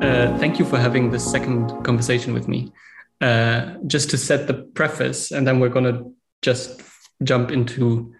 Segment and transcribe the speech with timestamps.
[0.00, 2.72] Uh, thank you for having this second conversation with me.
[3.20, 6.80] Uh, just to set the preface, and then we're going to just
[7.24, 8.14] jump into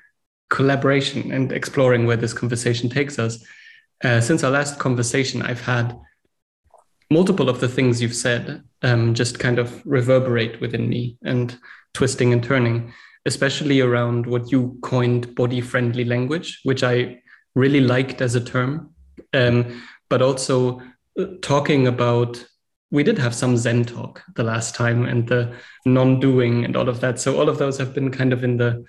[0.51, 3.45] collaboration and exploring where this conversation takes us.
[4.03, 5.97] Uh, since our last conversation, I've had
[7.13, 11.57] multiple of the things you've said um, just kind of reverberate within me and
[11.95, 12.93] twisting and turning,
[13.25, 17.23] especially around what you coined body friendly language, which I
[17.55, 18.95] really liked as a term,
[19.33, 20.83] um, but also
[21.43, 22.45] talking about.
[22.91, 25.55] We did have some Zen talk the last time and the
[25.85, 27.21] non doing and all of that.
[27.21, 28.85] So, all of those have been kind of in the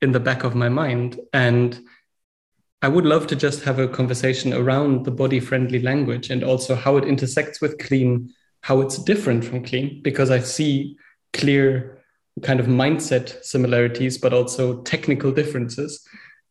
[0.00, 1.20] in the back of my mind.
[1.32, 1.78] And
[2.82, 6.74] I would love to just have a conversation around the body friendly language and also
[6.74, 10.96] how it intersects with clean, how it's different from clean, because I see
[11.32, 12.02] clear
[12.42, 16.06] kind of mindset similarities, but also technical differences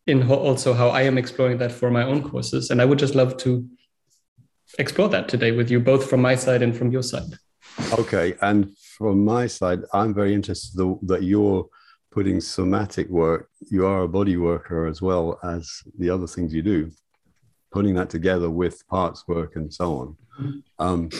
[0.06, 2.70] in also how I am exploring that for my own courses.
[2.70, 3.68] And I would just love to
[4.78, 7.38] explore that today with you, both from my side and from your side.
[7.92, 8.34] Okay.
[8.42, 11.68] And from my side, I'm very interested that you're
[12.16, 16.62] putting somatic work, you are a body worker as well as the other things you
[16.62, 16.90] do,
[17.70, 20.16] putting that together with parts work and so on.
[20.40, 20.58] Mm-hmm.
[20.78, 21.10] Um,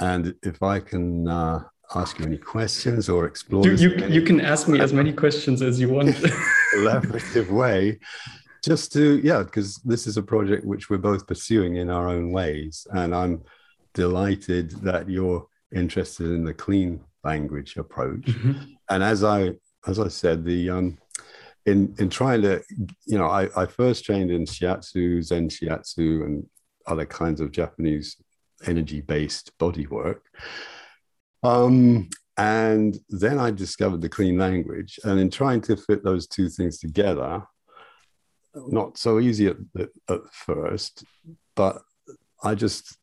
[0.00, 1.62] and if I can uh,
[1.94, 5.62] ask you any questions or explore, you, you, you can ask me as many questions
[5.62, 6.08] as you want.
[6.74, 8.00] collaborative way,
[8.66, 12.32] just to yeah, because this is a project which we're both pursuing in our own
[12.32, 13.42] ways, and I'm
[13.94, 18.26] delighted that you're interested in the clean language approach.
[18.26, 18.52] Mm-hmm.
[18.90, 19.52] And as I
[19.86, 20.98] as I said, the um,
[21.64, 22.62] in in trying to,
[23.06, 26.46] you know, I, I first trained in shiatsu, Zen shiatsu, and
[26.86, 28.16] other kinds of Japanese
[28.64, 30.24] energy-based body work.
[31.42, 36.48] Um, and then I discovered the clean language, and in trying to fit those two
[36.48, 37.46] things together,
[38.68, 39.56] not so easy at,
[40.08, 41.04] at first,
[41.54, 41.82] but
[42.42, 42.96] I just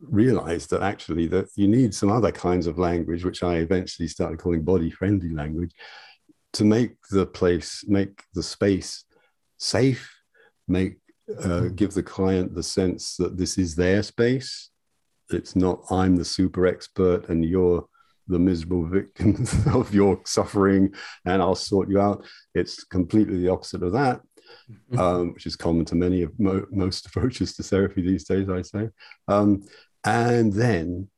[0.00, 4.38] realized that actually that you need some other kinds of language, which I eventually started
[4.38, 5.72] calling body-friendly language,
[6.54, 9.04] to make the place, make the space
[9.58, 10.10] safe,
[10.66, 10.98] make
[11.42, 14.70] uh, give the client the sense that this is their space.
[15.30, 17.86] It's not I'm the super expert and you're
[18.28, 19.44] the miserable victim
[19.74, 20.94] of your suffering,
[21.24, 22.24] and I'll sort you out.
[22.54, 24.20] It's completely the opposite of that,
[24.70, 24.98] mm-hmm.
[24.98, 28.48] um, which is common to many of mo- most approaches to therapy these days.
[28.48, 28.88] I say,
[29.28, 29.62] um,
[30.04, 31.08] and then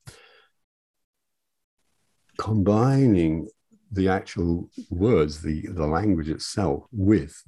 [2.39, 3.49] combining
[3.93, 7.43] the actual words, the, the language itself, with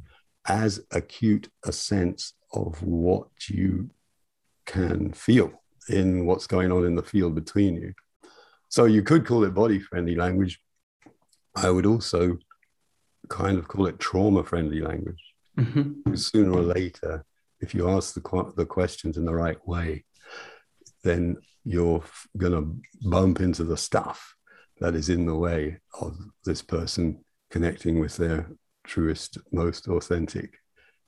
[0.46, 3.90] as acute a sense of what you
[4.66, 7.92] can feel in what's going on in the field between you.
[8.68, 10.60] So you could call it body friendly language.
[11.54, 12.38] I would also
[13.28, 15.31] kind of call it trauma friendly language.
[15.58, 16.14] Mm-hmm.
[16.14, 17.24] Sooner or later,
[17.60, 20.04] if you ask the, the questions in the right way,
[21.04, 22.02] then you're
[22.36, 24.34] going to bump into the stuff
[24.80, 28.50] that is in the way of this person connecting with their
[28.84, 30.58] truest, most authentic,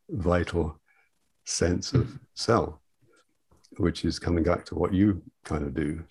[0.09, 0.81] vital
[1.45, 2.75] sense of self,
[3.79, 6.05] which is coming back to what you kind of do.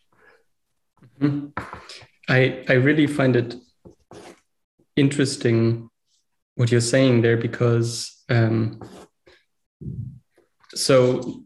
[1.21, 1.47] Mm-hmm.
[2.29, 3.55] I I really find it
[4.95, 5.89] interesting
[6.55, 8.79] what you're saying there because um,
[10.75, 11.43] so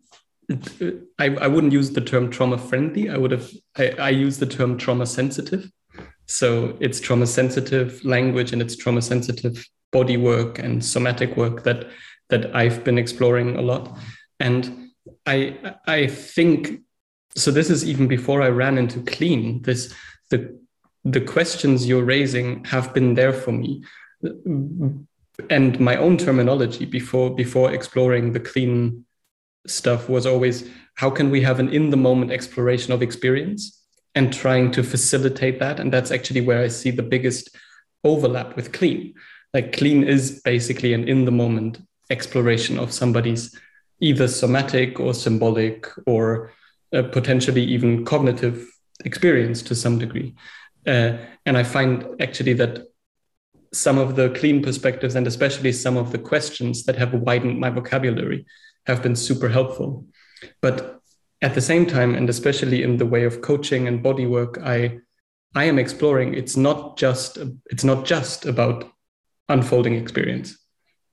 [1.20, 3.10] I, I wouldn't use the term trauma friendly.
[3.10, 5.70] I would have I, I use the term trauma sensitive
[6.28, 11.88] so it's trauma sensitive language and it's trauma sensitive body work and somatic work that
[12.30, 13.98] that I've been exploring a lot.
[14.40, 14.90] And
[15.26, 15.58] I
[15.88, 16.82] I think
[17.36, 19.62] so this is even before I ran into clean.
[19.62, 19.94] This
[20.30, 20.60] the
[21.06, 23.84] the questions you're raising have been there for me.
[24.22, 29.06] And my own terminology before before exploring the clean
[29.68, 33.84] stuff was always how can we have an in the moment exploration of experience
[34.16, 35.80] and trying to facilitate that.
[35.80, 37.56] And that's actually where I see the biggest
[38.04, 39.14] overlap with clean.
[39.54, 41.80] Like clean is basically an in the moment
[42.10, 43.56] exploration of somebody's
[44.00, 46.52] either somatic or symbolic or
[46.94, 48.68] uh, potentially even cognitive
[49.06, 50.34] experience to some degree.
[50.86, 52.88] Uh, and I find actually that
[53.74, 57.70] some of the clean perspectives and especially some of the questions that have widened my
[57.70, 58.46] vocabulary
[58.86, 60.06] have been super helpful.
[60.62, 60.98] But
[61.42, 64.98] at the same time and especially in the way of coaching and body work i
[65.56, 67.38] i am exploring it's not just
[67.68, 68.92] it's not just about
[69.50, 70.58] unfolding experience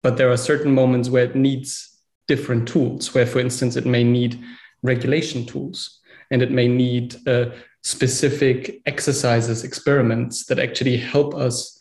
[0.02, 4.02] but there are certain moments where it needs different tools where for instance it may
[4.02, 4.42] need
[4.82, 7.46] regulation tools and it may need uh,
[7.82, 11.80] specific exercises experiments that actually help us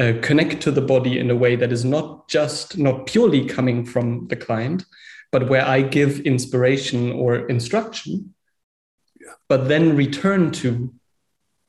[0.00, 3.84] uh, connect to the body in a way that is not just not purely coming
[3.84, 4.84] from the client
[5.32, 8.34] but where I give inspiration or instruction
[9.48, 10.92] but then return to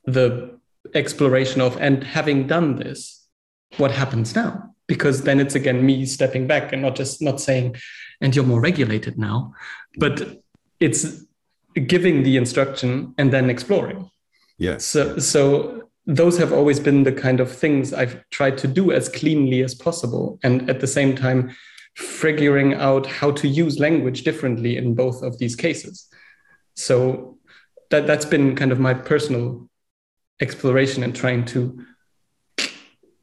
[0.06, 0.60] the
[0.94, 3.28] exploration of and having done this,
[3.78, 4.76] what happens now?
[4.88, 7.76] Because then it's again me stepping back and not just not saying,
[8.20, 9.54] and you're more regulated now,
[9.98, 10.42] but
[10.80, 11.26] it's
[11.88, 14.10] giving the instruction and then exploring.
[14.58, 14.86] Yes.
[14.86, 19.08] So so those have always been the kind of things I've tried to do as
[19.08, 20.40] cleanly as possible.
[20.44, 21.56] And at the same time,
[21.96, 26.10] figuring out how to use language differently in both of these cases.
[26.76, 27.38] So
[27.92, 29.70] that, that's been kind of my personal
[30.42, 31.86] exploration and trying to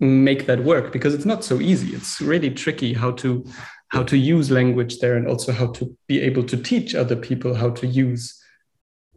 [0.00, 1.94] make that work because it's not so easy.
[1.94, 3.44] It's really tricky how to
[3.88, 7.54] how to use language there and also how to be able to teach other people
[7.54, 8.38] how to use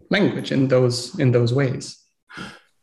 [0.10, 2.01] language in those in those ways.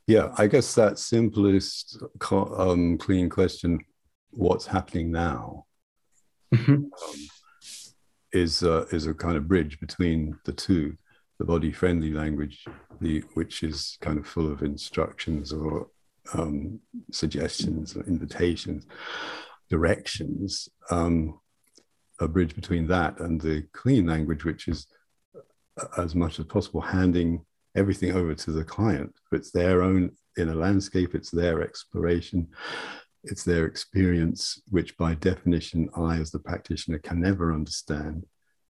[0.09, 3.79] Yeah, I guess that simplest um, clean question,
[4.31, 5.67] what's happening now,
[6.55, 6.73] mm-hmm.
[6.73, 6.91] um,
[8.33, 10.97] is uh, is a kind of bridge between the two,
[11.39, 12.65] the body friendly language,
[13.03, 15.89] the which is kind of full of instructions or
[16.33, 16.81] um,
[17.13, 18.87] suggestions, invitations,
[19.69, 20.71] directions.
[20.91, 21.39] Um,
[22.19, 24.87] a bridge between that and the clean language, which is
[25.37, 27.45] uh, as much as possible handing
[27.79, 29.15] everything over to the client.
[29.33, 32.49] It's their own inner landscape, it's their exploration,
[33.25, 38.27] it's their experience, which by definition, I, as the practitioner, can never understand.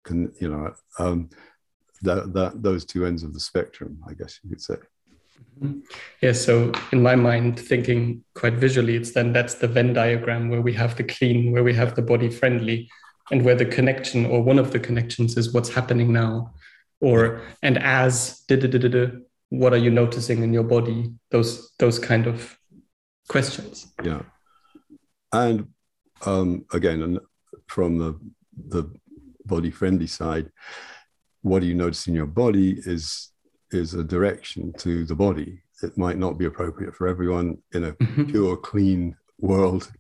[0.05, 1.31] Can you know um,
[2.03, 4.77] that that those two ends of the spectrum, I guess you could say.
[5.61, 5.81] Mm-hmm.
[6.23, 10.63] Yeah, so in my mind, thinking quite visually, it's then that's the Venn diagram where
[10.63, 12.89] we have the clean, where we have the body friendly,
[13.31, 16.53] and where the connection or one of the connections is what's happening now
[17.01, 18.45] or and as
[19.51, 21.13] what are you noticing in your body?
[21.31, 22.59] Those those kind of
[23.29, 23.93] questions.
[24.03, 24.23] Yeah.
[25.33, 25.69] And
[26.25, 27.21] um, again and
[27.67, 28.19] from the
[28.69, 28.91] the
[29.45, 30.51] body friendly side
[31.43, 33.31] what do you notice in your body is
[33.71, 35.63] is a direction to the body.
[35.83, 37.59] It might not be appropriate for everyone.
[37.73, 38.25] In a mm-hmm.
[38.31, 39.93] pure clean world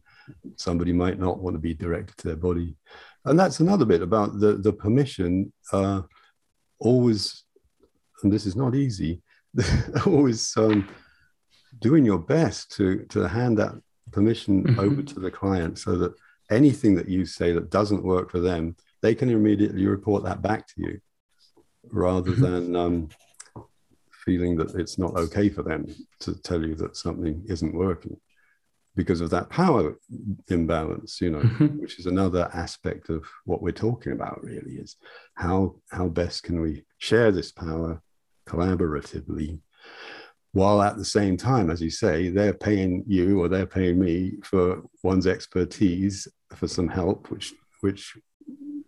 [0.56, 2.76] somebody might not want to be directed to their body.
[3.24, 6.02] And that's another bit about the the permission uh,
[6.78, 7.44] always,
[8.22, 9.22] and this is not easy,
[10.06, 10.88] always um,
[11.80, 13.74] doing your best to to hand that
[14.12, 14.80] permission mm-hmm.
[14.80, 16.14] over to the client so that
[16.50, 20.66] anything that you say that doesn't work for them, they can immediately report that back
[20.68, 21.00] to you,
[21.90, 22.42] rather mm-hmm.
[22.42, 23.08] than um,
[24.24, 25.86] feeling that it's not okay for them
[26.20, 28.16] to tell you that something isn't working
[28.96, 29.96] because of that power
[30.48, 31.78] imbalance you know mm-hmm.
[31.78, 34.96] which is another aspect of what we're talking about really is
[35.34, 38.00] how how best can we share this power
[38.48, 39.60] collaboratively
[40.52, 44.32] while at the same time as you say they're paying you or they're paying me
[44.42, 47.52] for one's expertise for some help which
[47.82, 48.16] which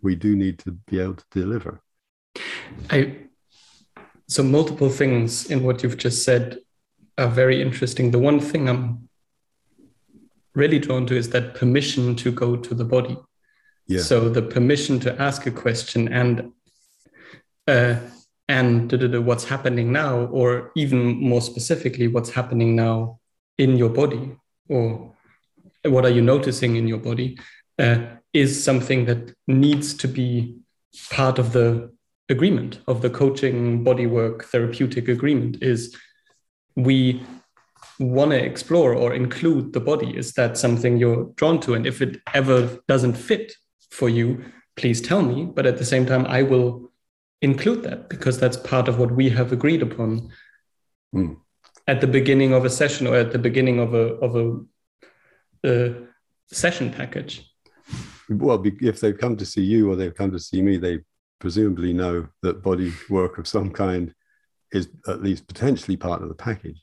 [0.01, 1.81] we do need to be able to deliver
[2.89, 3.15] i
[4.27, 6.59] so multiple things in what you've just said
[7.17, 9.08] are very interesting the one thing i'm
[10.59, 13.17] really drawn to is that permission to go to the body.
[13.87, 14.01] Yeah.
[14.01, 16.51] So the permission to ask a question and
[17.67, 17.95] uh,
[18.47, 18.91] and
[19.25, 20.99] what's happening now, or even
[21.31, 23.19] more specifically, what's happening now
[23.59, 24.35] in your body,
[24.67, 25.15] or
[25.83, 27.37] what are you noticing in your body,
[27.77, 27.97] uh,
[28.33, 30.55] is something that needs to be
[31.11, 31.91] part of the
[32.27, 35.61] agreement of the coaching bodywork therapeutic agreement.
[35.61, 35.95] Is
[36.75, 37.23] we
[37.99, 40.15] want to explore or include the body?
[40.17, 41.73] Is that something you're drawn to?
[41.73, 43.53] And if it ever doesn't fit
[43.91, 44.43] for you,
[44.75, 45.45] please tell me.
[45.45, 46.91] But at the same time, I will
[47.41, 50.31] include that because that's part of what we have agreed upon
[51.13, 51.37] mm.
[51.87, 55.95] at the beginning of a session or at the beginning of a of a, a
[56.51, 57.45] session package.
[58.29, 60.99] Well, if they've come to see you or they've come to see me, they
[61.39, 64.13] presumably know that body work of some kind
[64.71, 66.79] is at least potentially part of the package.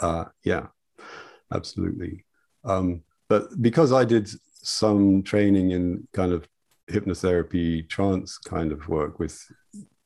[0.00, 0.66] Uh, yeah,
[1.52, 2.24] absolutely.
[2.64, 4.28] Um, but because I did
[4.62, 6.46] some training in kind of
[6.90, 9.40] hypnotherapy trance kind of work with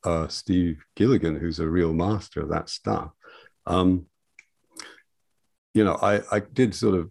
[0.05, 3.11] uh, Steve Gilligan, who's a real master of that stuff.
[3.67, 4.07] Um,
[5.75, 7.11] you know, I, I did sort of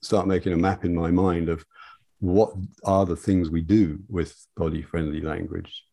[0.00, 1.64] start making a map in my mind of
[2.20, 2.52] what
[2.84, 5.84] are the things we do with body friendly language.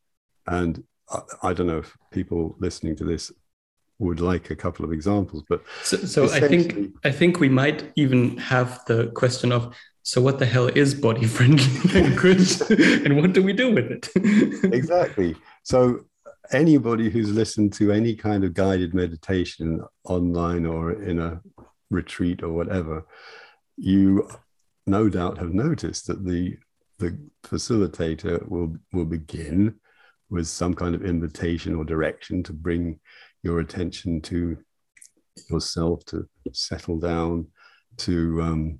[0.48, 3.32] And I, I, don't know if people listening to this
[4.00, 7.92] would like a couple of examples but so, so i think i think we might
[7.96, 9.76] even have the question of
[10.10, 12.60] so what the hell is body friendly language
[13.06, 14.10] and what do we do with it?
[14.74, 15.36] Exactly.
[15.62, 16.06] So
[16.52, 21.42] anybody who's listened to any kind of guided meditation online or in a
[21.92, 23.06] retreat or whatever
[23.78, 24.28] you
[24.88, 26.58] no doubt have noticed that the
[26.98, 29.76] the facilitator will will begin
[30.32, 33.00] with some kind of invitation or direction to bring
[33.44, 34.58] your attention to
[35.50, 37.48] yourself to settle down,
[37.98, 38.80] to um,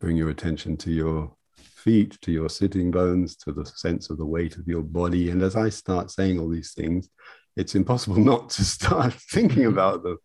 [0.00, 4.26] bring your attention to your feet, to your sitting bones, to the sense of the
[4.26, 5.30] weight of your body.
[5.30, 7.08] And as I start saying all these things,
[7.56, 10.18] it's impossible not to start thinking about them.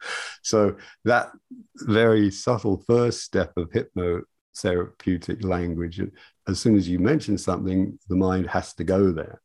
[0.44, 0.76] So
[1.06, 1.32] that
[1.76, 6.02] very subtle first step of hypnotherapeutic language,
[6.48, 9.42] as soon as you mention something, the mind has to go there.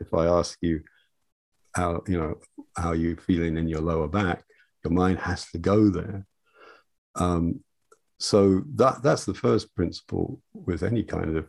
[0.00, 0.82] If I ask you
[1.74, 2.34] how, you know,
[2.76, 4.44] how you feeling in your lower back,
[4.84, 6.26] your mind has to go there.
[7.14, 7.62] Um,
[8.18, 11.48] so that that's the first principle with any kind of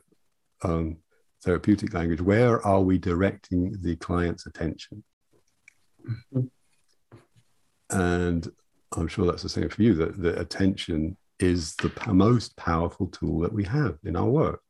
[0.63, 0.98] um,
[1.44, 2.22] therapeutic language.
[2.22, 5.03] Where are we directing the client's attention?
[6.08, 6.48] Mm-hmm.
[7.89, 8.51] And
[8.96, 9.94] I'm sure that's the same for you.
[9.94, 14.62] That the attention is the most powerful tool that we have in our work.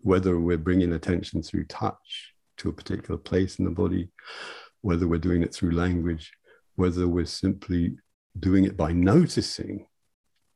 [0.00, 4.08] Whether we're bringing attention through touch to a particular place in the body,
[4.82, 6.32] whether we're doing it through language,
[6.76, 7.96] whether we're simply
[8.38, 9.86] doing it by noticing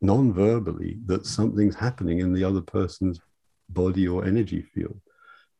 [0.00, 3.18] non-verbally that something's happening in the other person's
[3.68, 5.00] body or energy field.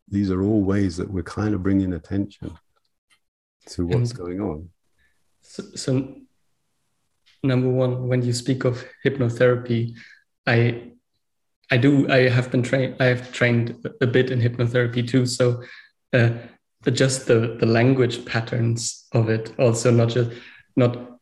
[0.09, 2.57] These are all ways that we're kind of bringing attention
[3.69, 4.69] to what's and going on.
[5.41, 6.15] So, so,
[7.43, 9.95] number one, when you speak of hypnotherapy,
[10.47, 10.93] I
[11.71, 15.25] I do I have been trained I have trained a bit in hypnotherapy too.
[15.25, 15.63] So
[16.15, 16.31] uh,
[16.93, 20.31] just the the language patterns of it also not just
[20.77, 21.15] not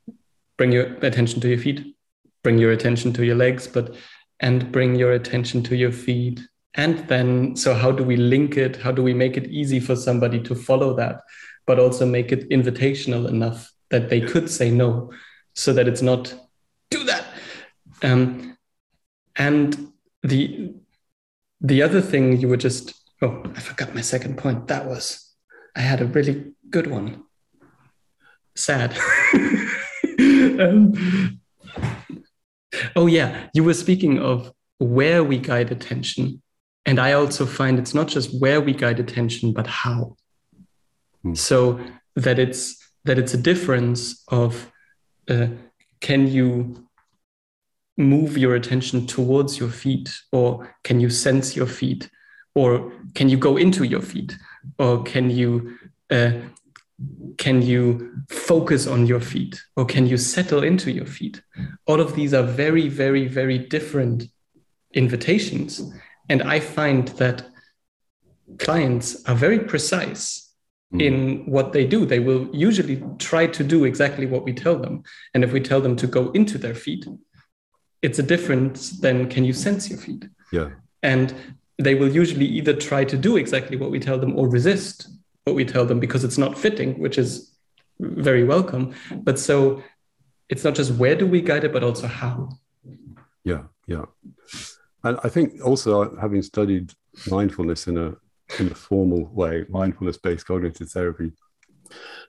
[0.57, 1.97] bring your attention to your feet,
[2.45, 3.97] bring your attention to your legs, but
[4.41, 6.41] and bring your attention to your feet.
[6.75, 8.77] And then, so how do we link it?
[8.77, 11.21] How do we make it easy for somebody to follow that,
[11.67, 15.13] but also make it invitational enough that they could say no,
[15.55, 16.35] so that it's not
[16.91, 17.25] do that.
[18.03, 18.57] Um,
[19.37, 20.75] and the
[21.61, 24.69] the other thing you were just oh, I forgot my second point.
[24.69, 25.35] That was
[25.75, 27.25] I had a really good one.
[28.55, 28.99] Sad.
[30.21, 31.41] um,
[32.97, 33.49] Oh, yeah.
[33.55, 36.43] You were speaking of where we guide attention.
[36.85, 40.17] And I also find it's not just where we guide attention, but how.
[41.23, 41.35] Hmm.
[41.35, 41.81] So
[42.17, 44.71] that it's that it's a difference of
[45.29, 45.49] uh,
[46.01, 46.89] can you
[47.97, 52.11] move your attention towards your feet or can you sense your feet
[52.55, 54.37] or can you go into your feet
[54.79, 55.77] or can you
[56.11, 56.33] uh,
[57.39, 61.43] can you focus on your feet or can you settle into your feet?
[61.87, 64.25] All of these are very, very, very different
[64.95, 65.83] invitations.
[66.29, 67.47] And I find that
[68.59, 70.53] clients are very precise
[70.93, 71.03] mm.
[71.03, 72.07] in what they do.
[72.07, 75.03] They will usually try to do exactly what we tell them.
[75.35, 77.07] And if we tell them to go into their feet,
[78.03, 80.27] it's a difference than can you sense your feet?
[80.53, 80.71] Yeah.
[81.03, 81.35] And
[81.85, 85.09] they will usually either try to do exactly what we tell them or resist
[85.45, 87.53] what we tell them because it's not fitting, which is
[87.99, 88.95] very welcome.
[89.15, 89.83] But so
[90.49, 92.51] it's not just where do we guide it, but also how.
[93.45, 94.05] Yeah, yeah.
[95.05, 96.93] And I think also having studied
[97.29, 98.15] mindfulness in a
[98.59, 101.33] in a formal way, mindfulness-based cognitive therapy,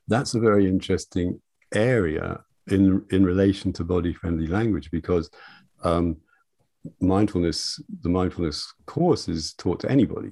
[0.07, 1.41] that's a very interesting
[1.73, 5.29] area in in relation to body-friendly language because
[5.83, 6.17] um,
[6.99, 10.31] mindfulness, the mindfulness course is taught to anybody.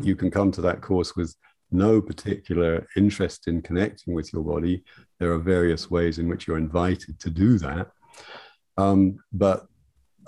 [0.00, 1.34] You can come to that course with
[1.70, 4.84] no particular interest in connecting with your body,
[5.18, 7.90] there are various ways in which you're invited to do that.
[8.76, 9.66] Um, but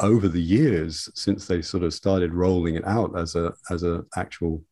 [0.00, 4.06] over the years, since they sort of started rolling it out as a as an
[4.16, 4.62] actual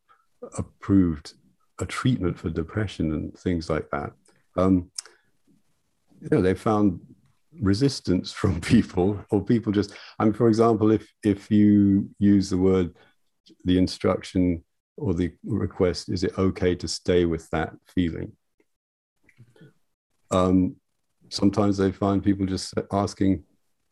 [0.59, 1.35] approved
[1.81, 4.13] a treatment for depression and things like that,
[4.57, 4.91] um,
[6.21, 7.01] you know, they found
[7.61, 12.59] resistance from people or people just I mean, for example, if if you use the
[12.59, 12.95] word
[13.65, 14.65] the instruction
[14.97, 18.33] or the request is it okay to stay with that feeling?
[20.31, 20.77] Um,
[21.29, 23.45] sometimes they find people just asking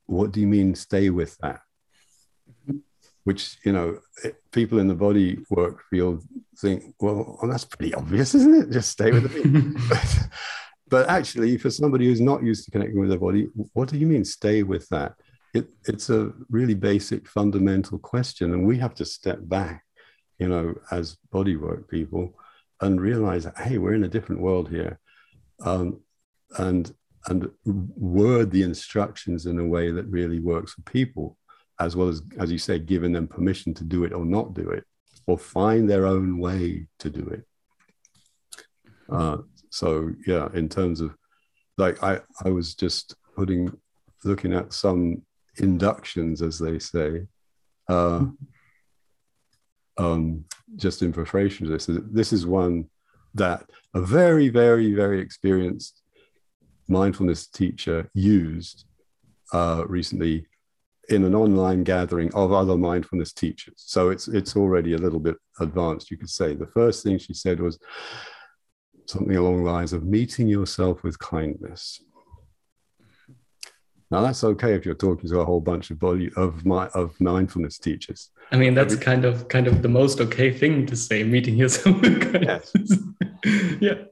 [0.06, 1.60] what do you mean stay with that?
[3.24, 3.98] Which you know
[4.52, 6.24] people in the body work field
[6.58, 8.70] think well, well that's pretty obvious isn't it?
[8.70, 10.28] Just stay with the but,
[10.94, 14.06] but actually for somebody who's not used to connecting with their body what do you
[14.06, 15.10] mean stay with that
[15.58, 19.84] it, it's a really basic fundamental question and we have to step back
[20.38, 22.34] you know, as bodywork people
[22.80, 24.98] and realize hey, we're in a different world here.
[25.60, 26.00] Um,
[26.58, 26.92] and
[27.26, 31.38] and word the instructions in a way that really works for people,
[31.80, 34.68] as well as, as you say, giving them permission to do it or not do
[34.70, 34.84] it,
[35.26, 37.44] or find their own way to do it.
[39.08, 39.38] Uh,
[39.74, 41.16] so yeah, in terms of
[41.78, 43.76] like I, I was just putting
[44.22, 45.22] looking at some
[45.56, 47.26] inductions, as they say,
[47.88, 48.24] uh,
[49.98, 50.44] um,
[50.76, 51.88] just in preparation this.
[51.88, 52.88] This is one
[53.34, 56.02] that a very, very, very experienced
[56.86, 58.84] mindfulness teacher used
[59.52, 60.46] uh, recently
[61.08, 63.74] in an online gathering of other mindfulness teachers.
[63.78, 66.54] So it's it's already a little bit advanced, you could say.
[66.54, 67.80] The first thing she said was
[69.06, 72.00] something along the lines of meeting yourself with kindness.
[74.10, 77.20] Now that's okay if you're talking to a whole bunch of body of my of
[77.20, 78.30] mindfulness teachers.
[78.52, 82.00] I mean, that's kind of kind of the most okay thing to say, meeting yourself
[82.00, 82.70] with kindness.
[82.74, 83.76] Yes.
[83.80, 84.04] yeah.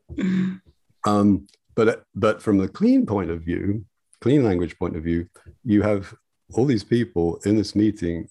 [1.06, 3.84] Um, but but from the clean point of view,
[4.20, 5.28] clean language point of view,
[5.64, 6.14] you have
[6.54, 8.28] all these people in this meeting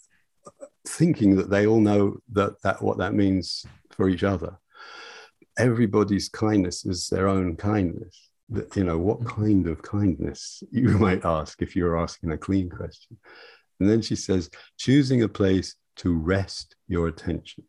[0.87, 4.57] thinking that they all know that, that what that means for each other.
[5.57, 8.29] Everybody's kindness is their own kindness.
[8.49, 9.41] That, You know, what mm-hmm.
[9.41, 13.17] kind of kindness, you might ask if you're asking a clean question.
[13.79, 17.63] And then she says, choosing a place to rest your attention.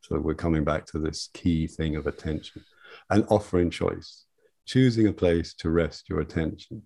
[0.00, 2.64] So we're coming back to this key thing of attention
[3.10, 4.24] and offering choice,
[4.64, 6.82] choosing a place to rest your attention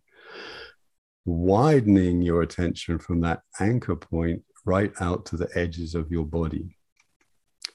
[1.25, 6.76] widening your attention from that anchor point right out to the edges of your body.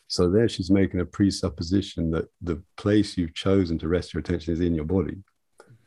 [0.08, 4.54] So there she's making a presupposition that the place you've chosen to rest your attention
[4.54, 5.18] is in your body.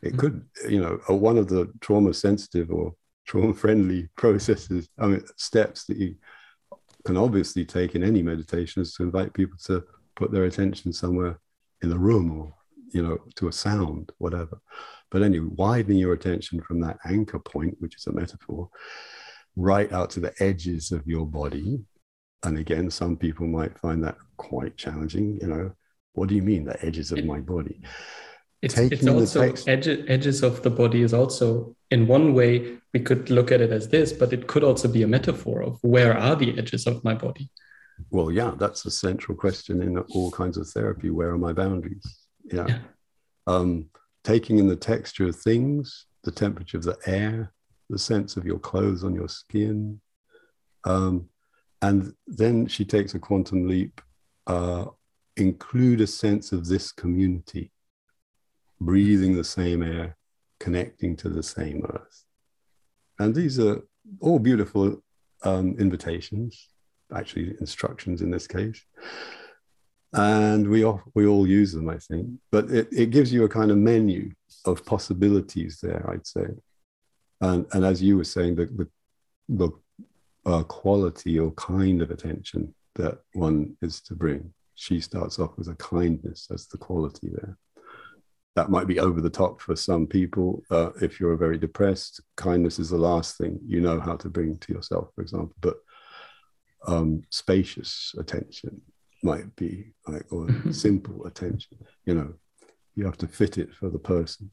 [0.01, 0.19] It mm-hmm.
[0.19, 2.93] could, you know, one of the trauma sensitive or
[3.25, 6.15] trauma friendly processes, I mean, steps that you
[7.05, 9.83] can obviously take in any meditation is to invite people to
[10.15, 11.39] put their attention somewhere
[11.81, 12.53] in the room or,
[12.91, 14.59] you know, to a sound, whatever.
[15.11, 18.69] But anyway, widening your attention from that anchor point, which is a metaphor,
[19.55, 21.79] right out to the edges of your body.
[22.43, 25.39] And again, some people might find that quite challenging.
[25.41, 25.71] You know,
[26.13, 27.81] what do you mean the edges of my body?
[28.61, 32.99] It's, it's also text- edge, edges of the body is also in one way we
[32.99, 36.17] could look at it as this, but it could also be a metaphor of where
[36.17, 37.49] are the edges of my body.
[38.09, 41.09] Well, yeah, that's a central question in all kinds of therapy.
[41.09, 42.25] Where are my boundaries?
[42.45, 42.65] Yeah.
[42.67, 42.79] yeah.
[43.47, 43.89] Um,
[44.23, 47.53] taking in the texture of things, the temperature of the air,
[47.89, 49.99] the sense of your clothes on your skin.
[50.85, 51.29] Um,
[51.81, 54.01] and then she takes a quantum leap,
[54.47, 54.85] uh,
[55.37, 57.71] include a sense of this community,
[58.81, 60.17] breathing the same air,
[60.59, 62.25] connecting to the same earth.
[63.19, 63.81] And these are
[64.19, 65.01] all beautiful
[65.43, 66.69] um, invitations,
[67.15, 68.83] actually, instructions in this case
[70.13, 72.27] and we all, we all use them, I think.
[72.51, 74.31] But it, it gives you a kind of menu
[74.65, 76.47] of possibilities there, I'd say.
[77.41, 78.87] And and as you were saying, the the,
[79.49, 79.69] the
[80.45, 84.53] uh, quality or kind of attention that one is to bring.
[84.75, 87.57] She starts off with a kindness as the quality there.
[88.55, 90.63] That might be over the top for some people.
[90.71, 94.57] Uh, if you're very depressed, kindness is the last thing you know how to bring
[94.57, 95.55] to yourself, for example.
[95.61, 95.77] But
[96.87, 98.81] um, spacious attention,
[99.23, 100.71] might be like or mm-hmm.
[100.71, 102.33] simple attention you know
[102.95, 104.49] you have to fit it for the person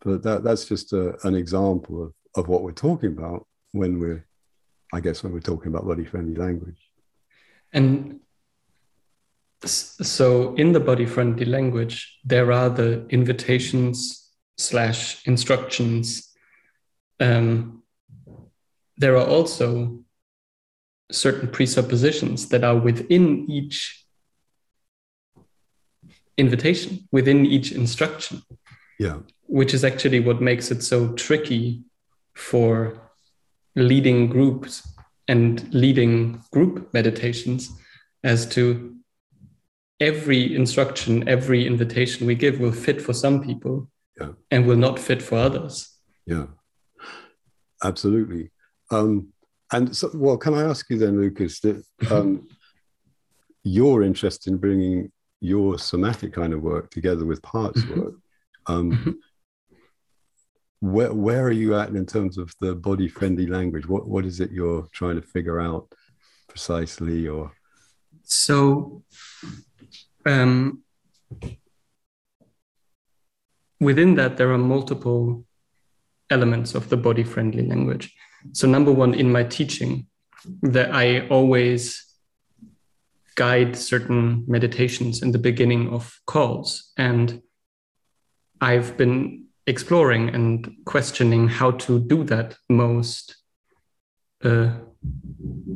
[0.00, 4.26] but that that's just a, an example of, of what we're talking about when we're
[4.92, 6.90] i guess when we're talking about body friendly language
[7.72, 8.20] and
[9.64, 16.32] so in the body friendly language there are the invitations slash instructions
[17.20, 17.82] um,
[18.98, 20.00] there are also
[21.10, 24.06] certain presuppositions that are within each
[26.36, 28.42] invitation, within each instruction.
[28.98, 29.18] Yeah.
[29.46, 31.82] Which is actually what makes it so tricky
[32.34, 33.05] for
[33.76, 34.88] leading groups
[35.28, 37.70] and leading group meditations
[38.24, 38.96] as to
[40.00, 43.88] every instruction, every invitation we give will fit for some people
[44.20, 44.30] yeah.
[44.50, 45.96] and will not fit for others.
[46.26, 46.46] Yeah,
[47.84, 48.50] absolutely.
[48.90, 49.32] Um,
[49.72, 52.46] and so, well, can I ask you then, Lucas, that um,
[53.64, 55.10] your interest in bringing
[55.40, 58.00] your somatic kind of work together with parts mm-hmm.
[58.00, 58.14] work,
[58.66, 59.10] um, mm-hmm.
[60.80, 63.86] Where where are you at in terms of the body friendly language?
[63.88, 65.92] What what is it you're trying to figure out
[66.48, 67.52] precisely, or
[68.24, 69.02] so?
[70.24, 70.82] Um,
[73.80, 75.44] within that, there are multiple
[76.30, 78.14] elements of the body friendly language.
[78.52, 80.06] So, number one, in my teaching,
[80.62, 82.04] that I always
[83.34, 86.92] guide certain meditations in the beginning of calls.
[86.96, 87.42] And
[88.60, 93.36] I've been exploring and questioning how to do that most
[94.44, 94.70] uh,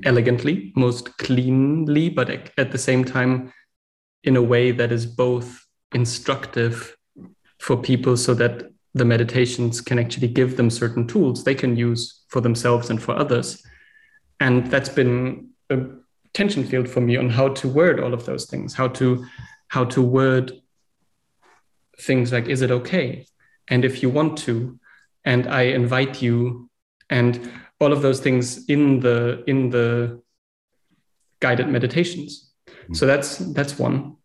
[0.04, 3.52] elegantly, most cleanly, but at the same time,
[4.22, 6.96] in a way that is both instructive
[7.58, 12.24] for people so that the meditations can actually give them certain tools they can use
[12.28, 13.62] for themselves and for others.
[14.40, 15.78] And that's been a
[16.34, 19.24] tension field for me on how to word all of those things, how to
[19.68, 20.52] how to word
[22.00, 23.26] things like is it okay?
[23.70, 24.78] And if you want to,
[25.24, 26.68] and I invite you,
[27.08, 30.20] and all of those things in the in the
[31.40, 32.52] guided meditations.
[32.88, 32.96] Mm.
[32.96, 34.16] So that's that's one.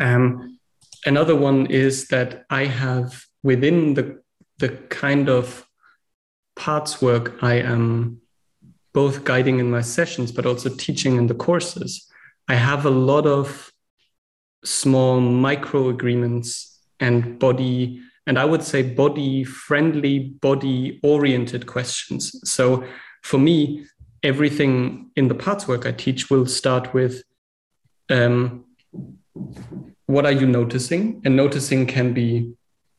[0.00, 0.58] Um,
[1.04, 4.22] another one is that I have within the
[4.58, 5.66] the kind of
[6.56, 8.20] parts work I am
[8.94, 12.10] both guiding in my sessions, but also teaching in the courses.
[12.48, 13.70] I have a lot of
[14.64, 22.40] small micro agreements and body, and I would say body friendly, body oriented questions.
[22.44, 22.84] So
[23.22, 23.86] for me,
[24.22, 27.22] everything in the parts work I teach will start with
[28.10, 28.64] um,
[30.06, 31.20] what are you noticing?
[31.24, 32.52] And noticing can be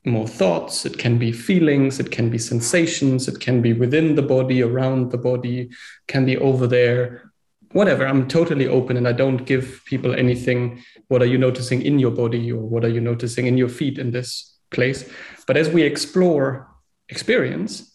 [0.06, 4.22] more thoughts, it can be feelings, it can be sensations, it can be within the
[4.22, 5.70] body, around the body,
[6.08, 7.32] can be over there,
[7.74, 8.08] whatever.
[8.08, 10.82] I'm totally open and I don't give people anything.
[11.10, 13.98] What are you noticing in your body or what are you noticing in your feet
[13.98, 15.10] in this place?
[15.46, 16.68] But as we explore
[17.10, 17.94] experience,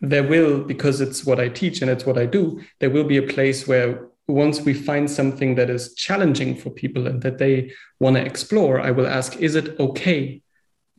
[0.00, 3.16] there will, because it's what I teach and it's what I do, there will be
[3.16, 7.72] a place where once we find something that is challenging for people and that they
[8.00, 10.42] want to explore, I will ask, is it okay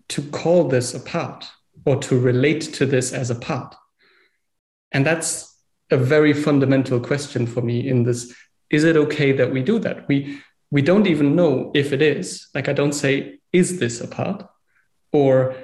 [0.10, 1.46] to call this a part
[1.86, 3.76] or to relate to this as a part?
[4.92, 5.54] And that's
[5.92, 8.34] a very fundamental question for me in this
[8.70, 10.08] is it okay that we do that?
[10.08, 12.50] We we don't even know if it is.
[12.54, 14.46] Like I don't say is this a part
[15.12, 15.56] or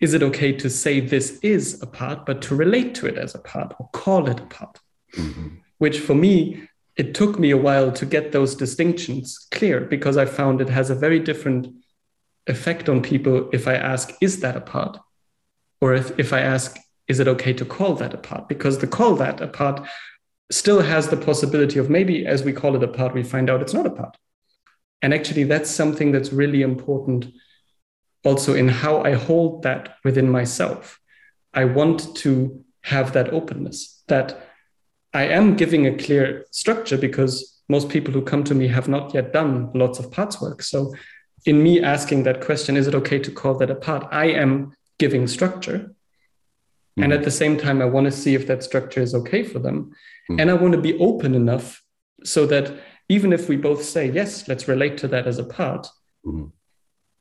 [0.00, 3.34] is it okay to say this is a part but to relate to it as
[3.34, 4.78] a part or call it a part?
[5.14, 5.48] Mm-hmm.
[5.78, 10.26] Which for me it took me a while to get those distinctions clear because I
[10.26, 11.68] found it has a very different
[12.46, 14.98] effect on people if I ask, is that a part?
[15.80, 16.76] Or if, if I ask,
[17.08, 18.48] is it okay to call that a part?
[18.48, 19.86] Because the call that a part
[20.50, 23.62] still has the possibility of maybe as we call it a part, we find out
[23.62, 24.16] it's not a part.
[25.02, 27.32] And actually, that's something that's really important
[28.24, 31.00] also in how I hold that within myself.
[31.54, 34.46] I want to have that openness that
[35.12, 39.14] I am giving a clear structure because most people who come to me have not
[39.14, 40.62] yet done lots of parts work.
[40.62, 40.94] So
[41.46, 44.06] in me asking that question, is it okay to call that a part?
[44.10, 45.94] I am giving structure.
[46.98, 47.04] Mm.
[47.04, 49.58] And at the same time, I want to see if that structure is okay for
[49.58, 49.92] them.
[50.30, 50.40] Mm.
[50.40, 51.82] And I want to be open enough
[52.24, 52.72] so that
[53.08, 55.88] even if we both say, yes, let's relate to that as a part,
[56.24, 56.52] mm.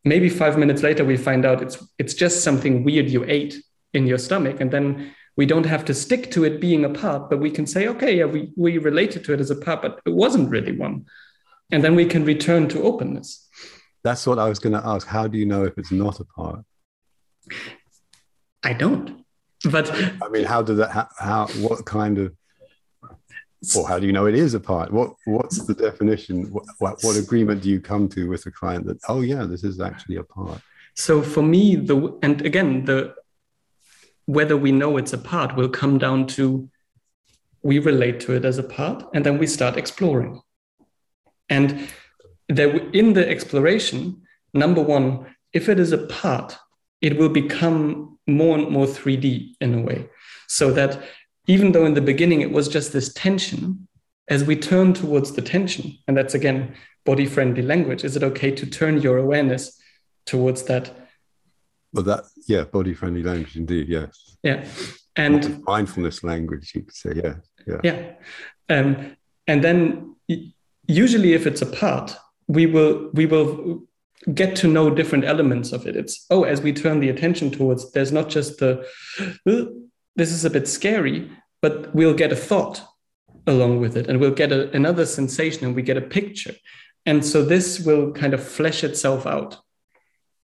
[0.03, 3.62] Maybe five minutes later we find out it's it's just something weird you ate
[3.93, 4.62] in your stomach.
[4.62, 7.65] And then we don't have to stick to it being a part, but we can
[7.65, 10.73] say, okay, yeah, we, we related to it as a part, but it wasn't really
[10.73, 11.05] one.
[11.71, 13.47] And then we can return to openness.
[14.03, 15.07] That's what I was going to ask.
[15.07, 16.65] How do you know if it's not a part?
[18.63, 19.23] I don't.
[19.69, 20.91] But I mean, how does that?
[20.91, 21.47] How, how?
[21.47, 22.33] What kind of?
[23.76, 24.91] Or how do you know it is a part?
[24.91, 26.45] What What's the definition?
[26.80, 29.82] What, what, agreement do you come to with a client that oh yeah, this is
[29.82, 30.62] actually a part?
[30.95, 33.15] So for me, the and again the
[34.26, 36.69] whether we know it's a part will come down to
[37.62, 40.41] we relate to it as a part, and then we start exploring.
[41.50, 41.89] And
[42.48, 44.22] there in the exploration,
[44.54, 46.58] number one, if it is a part,
[47.02, 50.10] it will become more and more 3D in a way.
[50.48, 51.02] So that
[51.49, 53.88] even though in the beginning it was just this tension,
[54.27, 58.51] as we turn towards the tension, and that's again body friendly language, is it okay
[58.51, 59.81] to turn your awareness
[60.27, 61.09] towards that?
[61.91, 64.38] Well, that, yeah, body friendly language indeed, yes.
[64.43, 64.63] Yeah.
[65.15, 67.35] And mindfulness language, you could say, yeah.
[67.65, 67.81] Yeah.
[67.83, 68.13] Yeah.
[68.69, 70.15] Um, and then
[70.88, 72.15] usually if it's a part,
[72.47, 73.81] we will we will
[74.33, 77.89] get to know different elements of it it's oh as we turn the attention towards
[77.93, 78.85] there's not just the
[80.17, 81.31] this is a bit scary
[81.62, 82.82] but we'll get a thought
[83.48, 86.54] along with it and we'll get a, another sensation and we get a picture
[87.06, 89.58] and so this will kind of flesh itself out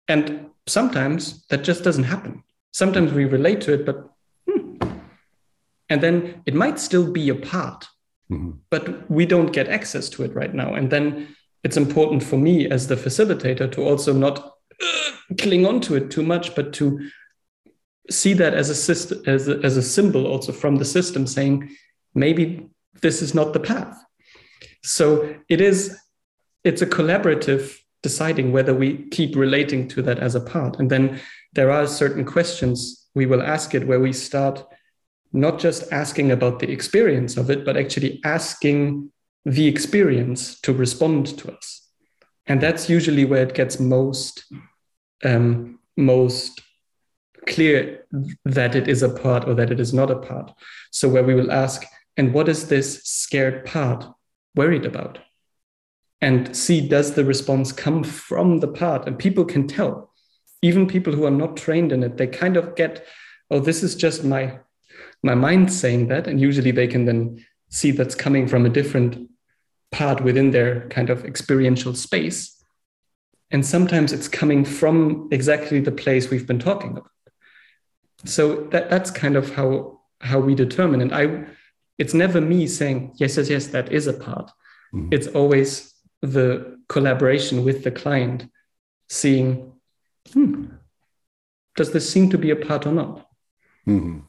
[0.07, 4.09] and sometimes that just doesn't happen sometimes we relate to it but
[4.49, 4.75] hmm.
[5.89, 7.87] and then it might still be a part
[8.31, 8.51] mm-hmm.
[8.69, 12.69] but we don't get access to it right now and then it's important for me
[12.69, 17.09] as the facilitator to also not uh, cling on to it too much, but to
[18.09, 21.75] see that as a system, as a, as a symbol also from the system saying,
[22.13, 22.67] maybe
[23.01, 23.97] this is not the path.
[24.83, 25.97] So it is,
[26.63, 30.79] it's a collaborative deciding whether we keep relating to that as a part.
[30.79, 31.21] And then
[31.53, 34.65] there are certain questions we will ask it where we start
[35.31, 39.11] not just asking about the experience of it, but actually asking
[39.45, 41.87] the experience to respond to us.
[42.45, 44.45] And that's usually where it gets most
[45.23, 46.61] um, most
[47.45, 48.05] clear
[48.45, 50.51] that it is a part or that it is not a part.
[50.91, 51.83] So where we will ask,
[52.17, 54.05] and what is this scared part
[54.55, 55.19] worried about?
[56.21, 59.07] And see, does the response come from the part?
[59.07, 60.13] And people can tell.
[60.63, 63.05] even people who are not trained in it, they kind of get,
[63.51, 64.59] oh, this is just my
[65.21, 66.27] my mind saying that.
[66.27, 69.29] And usually they can then see that's coming from a different
[69.91, 72.61] part within their kind of experiential space.
[73.51, 77.09] And sometimes it's coming from exactly the place we've been talking about.
[78.25, 81.01] So that, that's kind of how how we determine.
[81.01, 81.45] And I
[81.97, 84.51] it's never me saying, yes, yes, yes, that is a part.
[84.93, 85.09] Mm-hmm.
[85.11, 88.49] It's always the collaboration with the client,
[89.09, 89.73] seeing,
[90.31, 90.65] hmm,
[91.75, 93.27] does this seem to be a part or not?
[93.87, 94.19] Mm-hmm.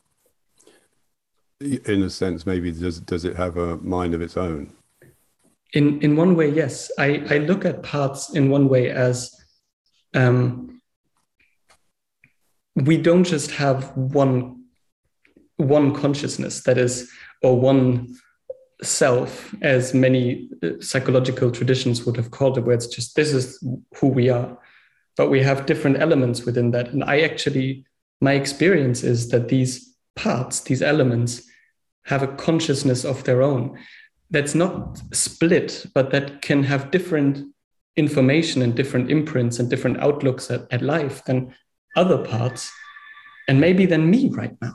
[1.61, 4.72] In a sense, maybe does does it have a mind of its own?
[5.72, 6.90] In in one way, yes.
[6.98, 9.35] I, I look at parts in one way as
[10.14, 10.73] um,
[12.74, 14.60] we don't just have one
[15.56, 17.10] one consciousness that is
[17.42, 18.16] or one
[18.82, 23.64] self, as many uh, psychological traditions would have called it, where it's just this is
[23.96, 24.58] who we are.
[25.16, 26.88] But we have different elements within that.
[26.88, 27.84] And I actually,
[28.20, 31.42] my experience is that these parts, these elements,
[32.06, 33.78] have a consciousness of their own
[34.30, 37.46] that's not split, but that can have different
[37.96, 41.54] information and different imprints and different outlooks at, at life than
[41.96, 42.72] other parts,
[43.48, 44.74] and maybe than me right now.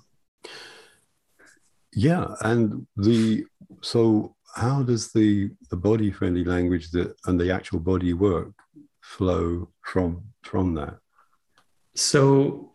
[1.94, 3.46] Yeah, and the
[3.82, 8.54] so how does the the body friendly language that and the actual body work
[9.02, 10.98] flow from from that?
[11.96, 12.72] So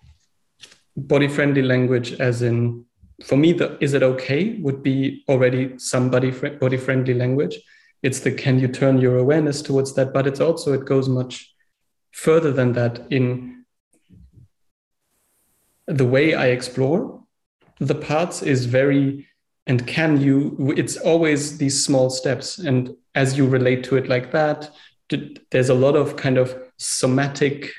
[0.97, 2.85] body friendly language, as in
[3.23, 7.59] for me, the is it okay would be already some body fr- body friendly language.
[8.03, 11.55] It's the can you turn your awareness towards that, but it's also it goes much
[12.13, 13.54] further than that in
[15.87, 17.23] the way I explore
[17.79, 19.27] the parts is very
[19.67, 22.59] and can you it's always these small steps.
[22.59, 24.71] And as you relate to it like that
[25.51, 27.71] there's a lot of kind of somatic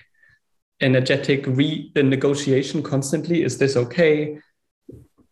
[0.81, 3.43] energetic re negotiation constantly.
[3.43, 4.39] Is this okay?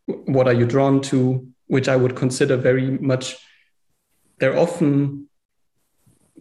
[0.06, 1.48] What are you drawn to?
[1.68, 3.36] Which i would consider very much
[4.40, 5.30] they're often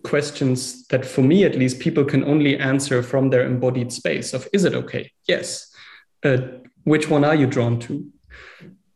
[0.03, 4.49] questions that for me at least people can only answer from their embodied space of
[4.53, 5.11] is it okay?
[5.27, 5.72] Yes
[6.25, 6.39] uh,
[6.85, 8.07] which one are you drawn to?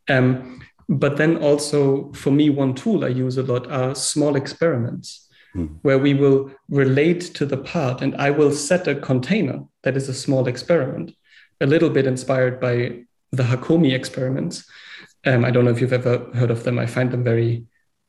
[0.09, 5.29] Um, but then also for me, one tool I use a lot are small experiments
[5.55, 5.69] mm.
[5.83, 10.09] where we will relate to the part and I will set a container that is
[10.09, 11.13] a small experiment,
[11.61, 14.65] a little bit inspired by the Hakomi experiments.
[15.25, 16.79] Um, I don't know if you've ever heard of them.
[16.79, 17.65] I find them very,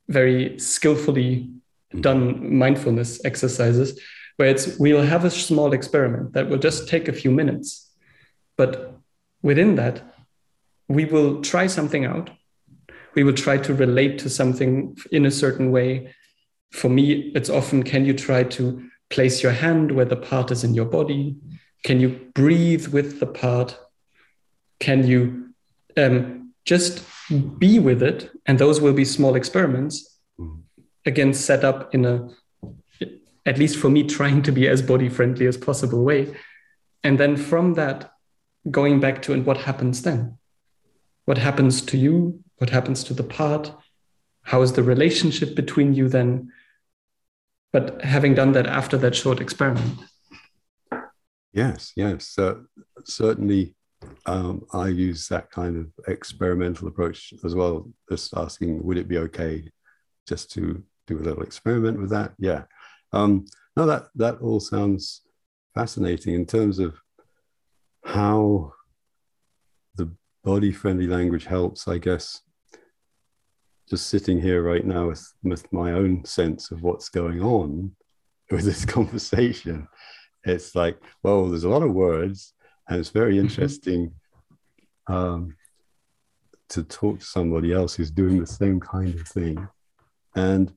[0.07, 1.49] very skillfully
[1.91, 2.01] hmm.
[2.01, 3.99] done mindfulness exercises
[4.35, 7.91] where it's we'll have a small experiment that will just take a few minutes,
[8.55, 8.96] but
[9.41, 10.13] within that,
[10.87, 12.29] we will try something out.
[13.15, 16.13] We will try to relate to something in a certain way.
[16.71, 20.63] For me, it's often can you try to place your hand where the part is
[20.63, 21.35] in your body?
[21.83, 23.77] Can you breathe with the part?
[24.79, 25.49] Can you
[25.95, 27.03] um, just
[27.57, 28.29] be with it?
[28.45, 30.19] And those will be small experiments,
[31.05, 32.29] again, set up in a,
[33.45, 36.35] at least for me, trying to be as body friendly as possible way.
[37.03, 38.11] And then from that,
[38.69, 40.37] going back to and what happens then?
[41.25, 42.43] What happens to you?
[42.57, 43.71] What happens to the part?
[44.43, 46.51] How is the relationship between you then?
[47.73, 49.99] But having done that after that short experiment.
[51.53, 52.37] Yes, yes.
[52.37, 52.55] Uh,
[53.03, 53.75] certainly,
[54.25, 59.17] um, I use that kind of experimental approach as well, just asking, would it be
[59.17, 59.69] okay
[60.27, 62.33] just to do a little experiment with that?
[62.37, 62.63] Yeah.
[63.11, 65.21] Um, no, that, that all sounds
[65.73, 66.99] fascinating in terms of
[68.07, 68.71] how
[69.95, 70.09] the
[70.45, 72.41] body friendly language helps, I guess,
[73.89, 77.91] just sitting here right now with, with my own sense of what's going on
[78.49, 79.89] with this conversation.
[80.45, 82.53] It's like, well, there's a lot of words,
[82.87, 83.41] and it's very mm-hmm.
[83.41, 84.13] interesting
[85.07, 85.57] um,
[86.69, 89.67] to talk to somebody else who's doing the same kind of thing.
[90.33, 90.71] And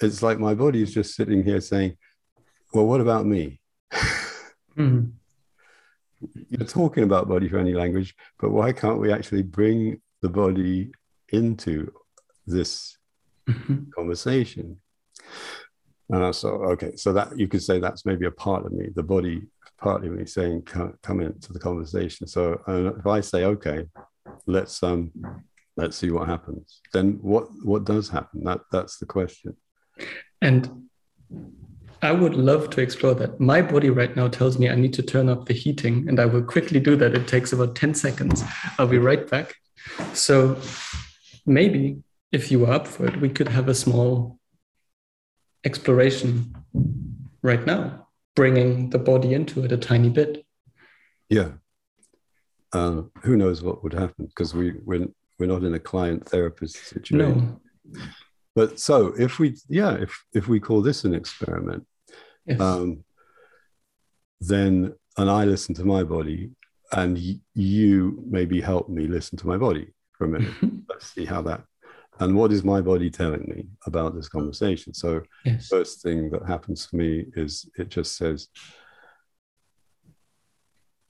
[0.00, 1.96] it's like my body is just sitting here saying,
[2.72, 3.60] well, what about me?
[4.78, 5.08] Mm-hmm
[6.48, 10.90] you're talking about body friendly language, but why can't we actually bring the body
[11.30, 11.92] into
[12.46, 12.96] this
[13.48, 13.90] mm-hmm.
[13.94, 14.78] conversation?
[16.10, 18.88] And I saw, okay, so that you could say that's maybe a part of me,
[18.94, 19.42] the body
[19.78, 22.26] part of me saying, come, come into the conversation.
[22.26, 23.86] So if I say, okay,
[24.46, 25.12] let's um,
[25.76, 28.44] let's see what happens, then what what does happen?
[28.44, 29.56] That that's the question.
[30.42, 30.88] And
[32.00, 33.40] I would love to explore that.
[33.40, 36.26] My body right now tells me I need to turn up the heating, and I
[36.26, 37.14] will quickly do that.
[37.14, 38.44] It takes about 10 seconds.
[38.78, 39.56] I'll be right back.
[40.12, 40.60] So
[41.44, 44.38] maybe if you are up for it, we could have a small
[45.64, 46.54] exploration
[47.42, 48.06] right now,
[48.36, 50.44] bringing the body into it a tiny bit.
[51.28, 51.52] Yeah.
[52.72, 55.08] Uh, who knows what would happen because we we're,
[55.38, 57.18] we're not in a client therapist situation.
[57.18, 58.00] No.
[58.58, 61.86] But so if we yeah if if we call this an experiment,
[62.44, 62.60] Yes.
[62.60, 63.04] um,
[64.40, 66.50] then and I listen to my body,
[66.90, 67.16] and
[67.54, 70.54] you maybe help me listen to my body for a minute.
[70.88, 71.62] Let's see how that.
[72.18, 74.92] And what is my body telling me about this conversation?
[74.92, 75.68] So yes.
[75.68, 78.48] first thing that happens for me is it just says,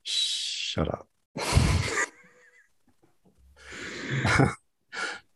[0.02, 1.08] "Shut up."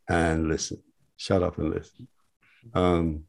[0.08, 0.82] and listen.
[1.22, 2.08] Shut up and listen.
[2.74, 3.24] Um,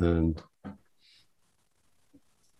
[0.00, 0.42] and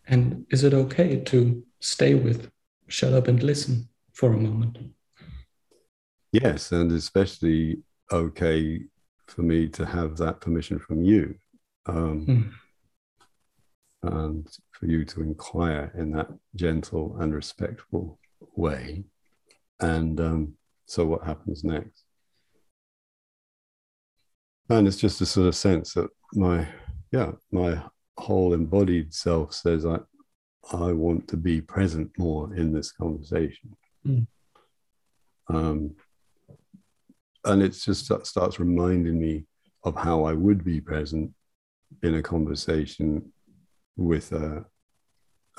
[0.06, 2.52] And is it okay to stay with
[2.86, 4.78] shut up and listen for a moment?
[6.30, 8.82] yes, and especially okay
[9.26, 11.34] for me to have that permission from you.
[11.86, 12.52] Um, Mm.
[14.04, 18.20] and for you to inquire in that gentle and respectful
[18.54, 19.02] way.
[19.80, 20.54] And um,
[20.86, 22.04] so, what happens next?
[24.70, 26.66] And it's just a sort of sense that my,
[27.10, 27.82] yeah, my
[28.16, 29.98] whole embodied self says, I,
[30.72, 33.76] I want to be present more in this conversation.
[34.06, 34.26] Mm.
[35.48, 35.96] Um,
[37.44, 39.44] and it just start- starts reminding me
[39.82, 41.32] of how I would be present
[42.04, 43.32] in a conversation
[43.96, 44.64] with a,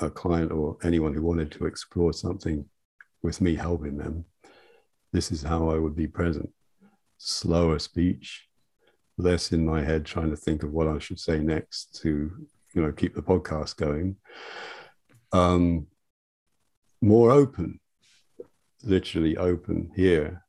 [0.00, 2.64] a client or anyone who wanted to explore something
[3.22, 4.24] with me helping them.
[5.12, 6.48] This is how I would be present.
[7.18, 8.48] Slower speech,
[9.18, 12.30] less in my head trying to think of what I should say next to,
[12.74, 14.16] you know, keep the podcast going.
[15.32, 15.86] Um,
[17.00, 17.80] more open,
[18.82, 20.44] literally open here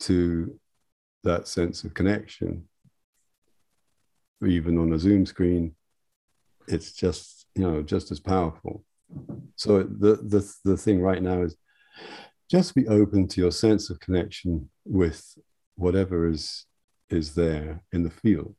[0.00, 0.58] to
[1.24, 2.68] that sense of connection.
[4.46, 5.74] Even on a Zoom screen,
[6.66, 8.84] it's just you know just as powerful.
[9.56, 11.56] So the the the thing right now is
[12.50, 15.22] just be open to your sense of connection with
[15.76, 16.66] whatever is
[17.10, 18.54] is there in the field.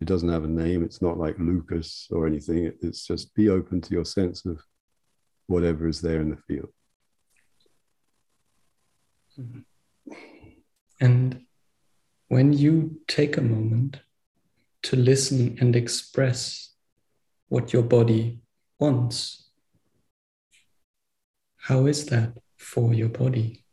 [0.00, 0.82] It doesn't have a name.
[0.82, 2.72] It's not like Lucas or anything.
[2.80, 4.60] It's just be open to your sense of
[5.46, 6.70] whatever is there in the field.
[9.38, 10.12] Mm-hmm.
[11.00, 11.42] And
[12.28, 14.00] when you take a moment
[14.84, 16.74] to listen and express
[17.48, 18.40] what your body
[18.78, 19.50] wants,
[21.58, 23.64] how is that for your body?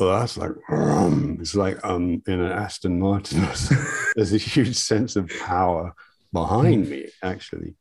[0.00, 3.40] Well, that's like it's like um in an Aston Martin.
[4.16, 5.94] There's a huge sense of power
[6.32, 7.74] behind me, actually.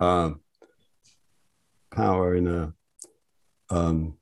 [0.00, 0.40] Um,
[1.92, 2.74] power in a
[3.70, 4.18] um,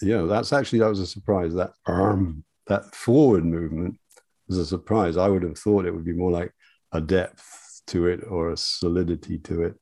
[0.00, 0.22] yeah.
[0.22, 1.52] That's actually that was a surprise.
[1.54, 3.98] That arm, that forward movement
[4.46, 5.16] was a surprise.
[5.16, 6.52] I would have thought it would be more like
[6.92, 9.74] a depth to it or a solidity to it.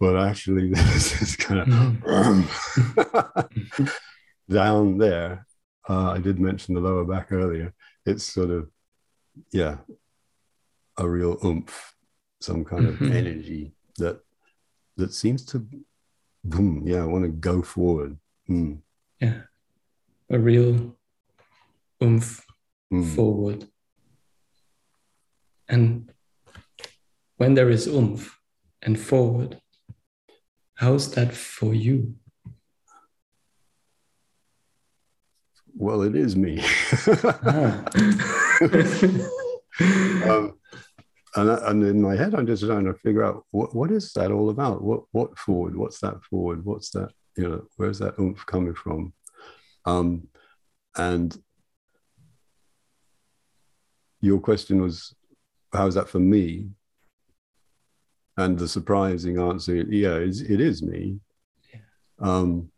[0.00, 1.68] But actually, this is kind of
[4.50, 5.46] down there.
[5.88, 7.74] Uh, I did mention the lower back earlier.
[8.06, 8.70] It's sort of,
[9.52, 9.78] yeah,
[10.96, 11.94] a real oomph,
[12.40, 13.00] some kind Mhm.
[13.00, 14.20] of energy that
[14.96, 15.66] that seems to,
[16.44, 18.18] boom, yeah, I want to go forward.
[18.48, 18.82] Mm,
[19.20, 19.42] Yeah,
[20.30, 20.96] a real
[22.02, 22.44] oomph
[22.92, 23.04] mm.
[23.14, 23.68] forward.
[25.68, 26.12] And
[27.36, 28.40] when there is oomph
[28.82, 29.60] and forward,
[30.78, 32.14] how's that for you?
[35.74, 36.60] Well, it is me.
[37.44, 37.84] Ah.
[40.28, 40.58] um,
[41.36, 44.30] and, and in my head, I'm just trying to figure out what, what is that
[44.32, 44.82] all about?
[44.82, 45.76] What what forward?
[45.76, 46.64] What's that forward?
[46.64, 47.10] What's that?
[47.36, 49.12] You know, where's that oomph coming from?
[49.84, 50.28] Um,
[50.96, 51.36] and
[54.20, 55.14] your question was,
[55.72, 56.70] how's that for me?
[58.38, 61.18] And the surprising answer, yeah, is it is me.
[61.74, 61.80] Yeah.
[62.20, 62.70] Um,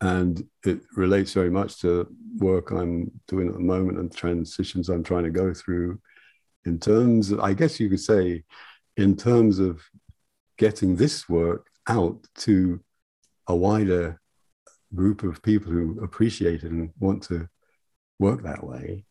[0.00, 2.06] and it relates very much to
[2.38, 6.00] work I'm doing at the moment and transitions I'm trying to go through
[6.64, 8.44] in terms of, I guess you could say,
[8.96, 9.82] in terms of
[10.58, 12.80] getting this work out to
[13.48, 14.20] a wider
[14.94, 17.48] group of people who appreciate it and want to
[18.20, 19.04] work that way,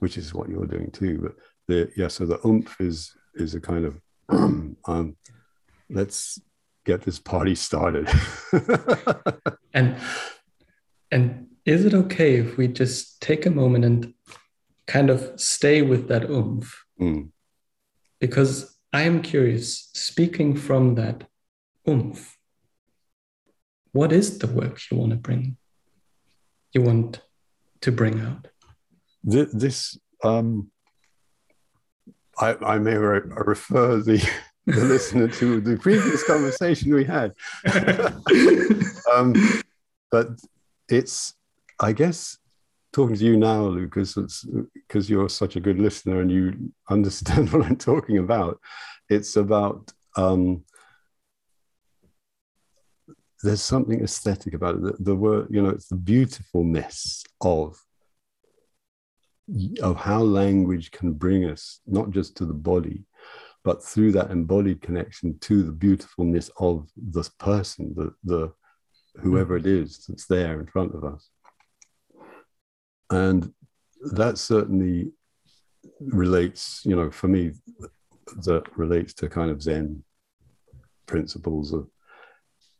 [0.00, 1.18] which is what you're doing too.
[1.22, 1.34] But
[1.66, 4.00] the yeah, so the oomph is is a kind of
[4.30, 5.16] um,
[5.90, 6.40] let's
[6.84, 8.08] get this party started.
[9.74, 9.96] and
[11.10, 14.14] and is it okay if we just take a moment and
[14.86, 16.84] kind of stay with that oomph?
[17.00, 17.30] Mm.
[18.20, 21.24] Because I am curious, speaking from that
[21.88, 22.36] oomph,
[23.92, 25.56] what is the work you want to bring?
[26.72, 27.20] You want
[27.80, 28.48] to bring out?
[29.28, 30.70] Th- this um
[32.38, 34.18] I, I may re- refer the,
[34.66, 37.32] the listener to the previous conversation we had.
[39.12, 39.34] um,
[40.10, 40.28] but
[40.88, 41.34] it's,
[41.80, 42.38] I guess,
[42.92, 44.16] talking to you now, Lucas,
[44.74, 48.58] because you're such a good listener and you understand what I'm talking about.
[49.08, 50.64] It's about um,
[53.42, 54.82] there's something aesthetic about it.
[54.82, 57.76] The, the word, you know, it's the beautifulness of
[59.80, 63.04] of how language can bring us not just to the body,
[63.64, 68.52] but through that embodied connection to the beautifulness of this person, the the
[69.22, 71.30] whoever it is that's there in front of us.
[73.10, 73.52] And
[74.12, 75.12] that certainly
[76.00, 77.52] relates, you know, for me,
[78.44, 80.04] that relates to kind of Zen
[81.06, 81.88] principles of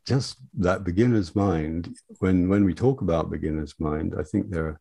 [0.06, 4.80] just that beginner's mind when when we talk about beginner's mind i think there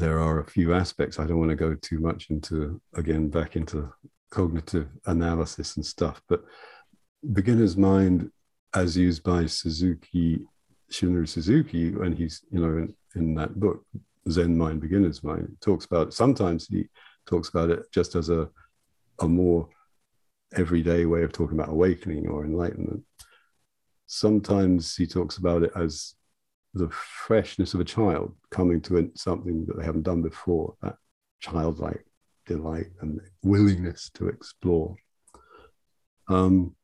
[0.00, 3.56] there are a few aspects i don't want to go too much into again back
[3.56, 3.92] into
[4.30, 6.42] cognitive analysis and stuff but
[7.32, 8.30] beginner's mind
[8.74, 10.40] as used by suzuki
[10.90, 13.84] shunryu suzuki when he's you know in, in that book
[14.30, 16.88] zen mind beginner's mind talks about sometimes he
[17.26, 18.48] talks about it just as a
[19.20, 19.68] a more
[20.56, 23.02] everyday way of talking about awakening or enlightenment.
[24.06, 26.14] Sometimes he talks about it as
[26.74, 30.96] the freshness of a child coming to something that they haven't done before, that
[31.40, 32.04] childlike
[32.46, 34.96] delight and willingness to explore.
[36.28, 36.74] Um,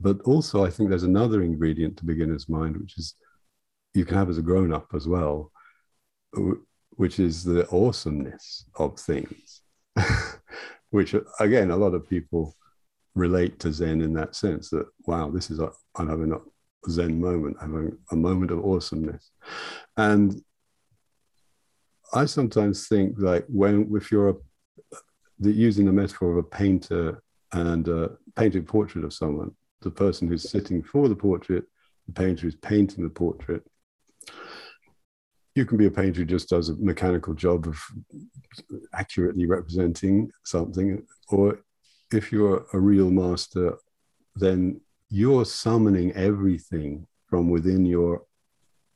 [0.00, 3.14] but also, I think there's another ingredient to beginner's mind, which is
[3.94, 5.50] you can have as a grown up as well,
[6.90, 9.62] which is the awesomeness of things,
[10.90, 12.54] which, again, a lot of people
[13.14, 15.60] relate to Zen in that sense that, wow, this is,
[15.96, 16.38] I'm having a
[16.88, 19.30] Zen moment, having a moment of awesomeness.
[19.96, 20.42] And
[22.14, 24.34] I sometimes think like when, if you're a,
[25.38, 27.22] the, using the metaphor of a painter
[27.52, 29.52] and a painting portrait of someone,
[29.82, 31.64] the person who's sitting for the portrait,
[32.06, 33.62] the painter who's painting the portrait,
[35.54, 37.80] you can be a painter who just does a mechanical job of
[38.94, 41.60] accurately representing something, or
[42.12, 43.76] if you're a real master,
[44.36, 44.80] then
[45.10, 48.22] you're summoning everything from within your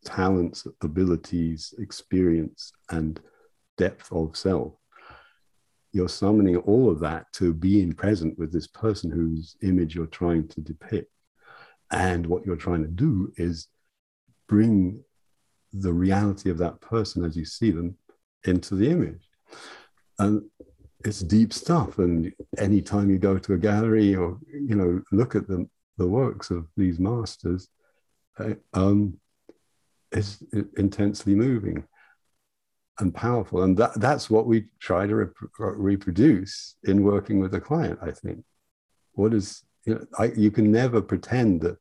[0.05, 3.21] talents, abilities, experience, and
[3.79, 4.75] depth of self.
[5.93, 10.49] You're summoning all of that to being present with this person whose image you're trying
[10.49, 11.11] to depict.
[11.91, 13.69] And what you're trying to do is
[14.49, 15.05] bring
[15.73, 17.97] the reality of that person as you see them
[18.45, 19.29] into the image.
[20.19, 20.43] And
[21.05, 21.99] it's deep stuff.
[21.99, 25.67] And anytime you go to a gallery or you know look at the
[25.99, 27.69] the works of these masters,
[28.39, 29.19] uh, um,
[30.11, 30.43] it's
[30.77, 31.85] intensely moving
[32.99, 33.63] and powerful.
[33.63, 37.99] And that that's what we try to rep- reproduce in working with a client.
[38.03, 38.45] I think.
[39.13, 41.79] What is you know I, you can never pretend that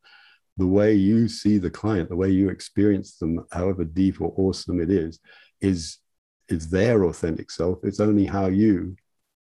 [0.58, 4.82] the way you see the client, the way you experience them, however deep or awesome
[4.82, 5.20] it is,
[5.62, 5.98] is
[6.50, 7.80] is their authentic self.
[7.84, 8.96] It's only how you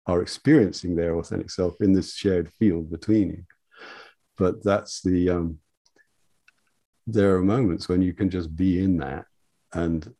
[0.06, 3.44] are experiencing their authentic self in this shared field between you.
[4.36, 5.58] But that's the, um,
[7.06, 9.26] there are moments when you can just be in that
[9.72, 10.12] and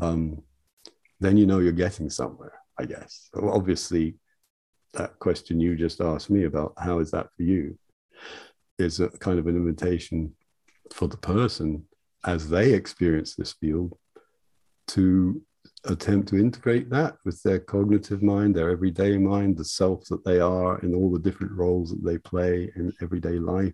[0.00, 0.42] um,
[1.20, 3.28] then you know you're getting somewhere, I guess.
[3.34, 4.16] So obviously,
[4.94, 7.78] that question you just asked me about how is that for you
[8.78, 10.34] is a kind of an invitation
[10.92, 11.84] for the person
[12.24, 13.96] as they experience this field
[14.88, 15.42] to
[15.84, 20.40] attempt to integrate that with their cognitive mind, their everyday mind, the self that they
[20.40, 23.72] are in all the different roles that they play in everyday life.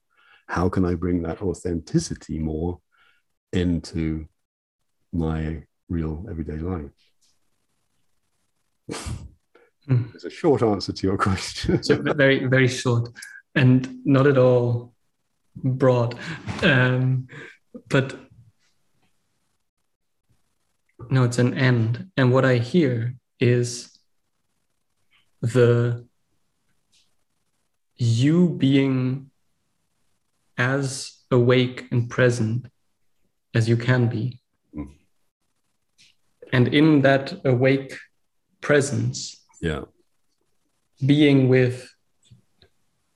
[0.48, 2.80] How can I bring that authenticity more
[3.52, 4.26] into
[5.12, 6.90] my real everyday life?
[9.86, 10.04] Hmm.
[10.14, 11.82] It's a short answer to your question.
[11.82, 13.10] so very, very short
[13.54, 14.94] and not at all
[15.54, 16.18] broad.
[16.62, 17.28] Um,
[17.88, 18.18] but
[21.10, 22.10] no, it's an end.
[22.16, 23.98] And what I hear is
[25.40, 26.06] the
[27.96, 29.30] you being
[30.56, 32.66] as awake and present
[33.54, 34.40] as you can be.
[34.72, 34.84] Hmm.
[36.52, 37.96] And in that awake
[38.60, 39.82] presence, yeah,
[41.04, 41.88] being with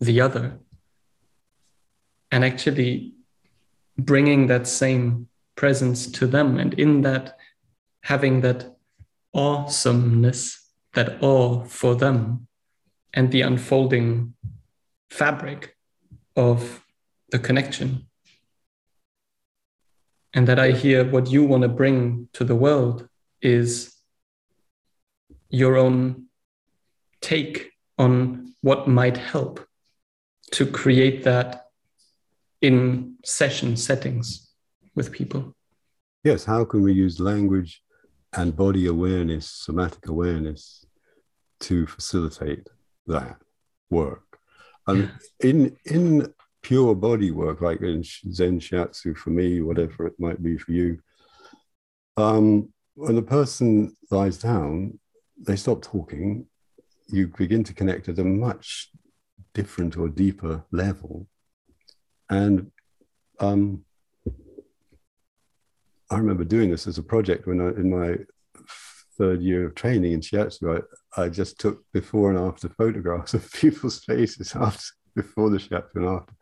[0.01, 0.59] the other
[2.31, 3.15] and actually
[3.97, 7.38] bringing that same presence to them and in that
[8.09, 8.75] having that
[9.35, 12.49] awesomeness, that awe for them,
[13.13, 14.33] and the unfolding
[15.11, 15.77] fabric
[16.35, 16.83] of
[17.33, 18.07] the connection.
[20.33, 23.07] And that I hear what you want to bring to the world
[23.43, 23.95] is
[25.51, 26.29] your own
[27.21, 29.61] take on what might help
[30.53, 31.67] to create that
[32.63, 34.51] in session settings
[34.95, 35.55] with people.
[36.25, 37.83] Yes, how can we use language
[38.37, 40.85] and body awareness, somatic awareness,
[41.61, 42.69] to facilitate
[43.07, 43.37] that
[43.91, 44.39] work?
[44.87, 45.11] And
[45.41, 50.59] in in pure body work, like in Zen Shiatsu for me, whatever it might be
[50.59, 50.99] for you,
[52.17, 54.99] um, when the person lies down,
[55.39, 56.47] they stop talking.
[57.07, 58.91] You begin to connect at a much
[59.55, 61.27] different or deeper level.
[62.29, 62.71] And
[63.41, 63.85] um,
[66.11, 68.17] I remember doing this as a project when I, in my
[69.19, 70.83] third year of training in shiatsu,
[71.17, 74.85] I, I just took before and after photographs of people's faces after,
[75.15, 76.35] before the shiatsu and after.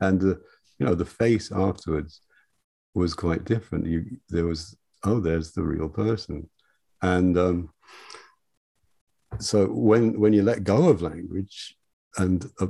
[0.00, 0.36] And, uh,
[0.78, 2.20] you know, the face afterwards
[2.94, 3.86] was quite different.
[3.86, 6.48] You, there was, oh, there's the real person.
[7.02, 7.70] And um,
[9.38, 11.76] so when, when you let go of language
[12.18, 12.68] and a,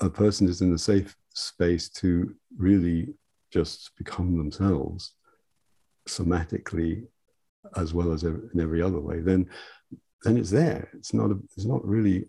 [0.00, 3.14] a person is in a safe space to really
[3.50, 5.14] just become themselves
[6.08, 7.06] somatically
[7.76, 9.48] as well as in every other way, then
[10.24, 10.88] then it's there.
[10.94, 12.28] It's not a, it's not really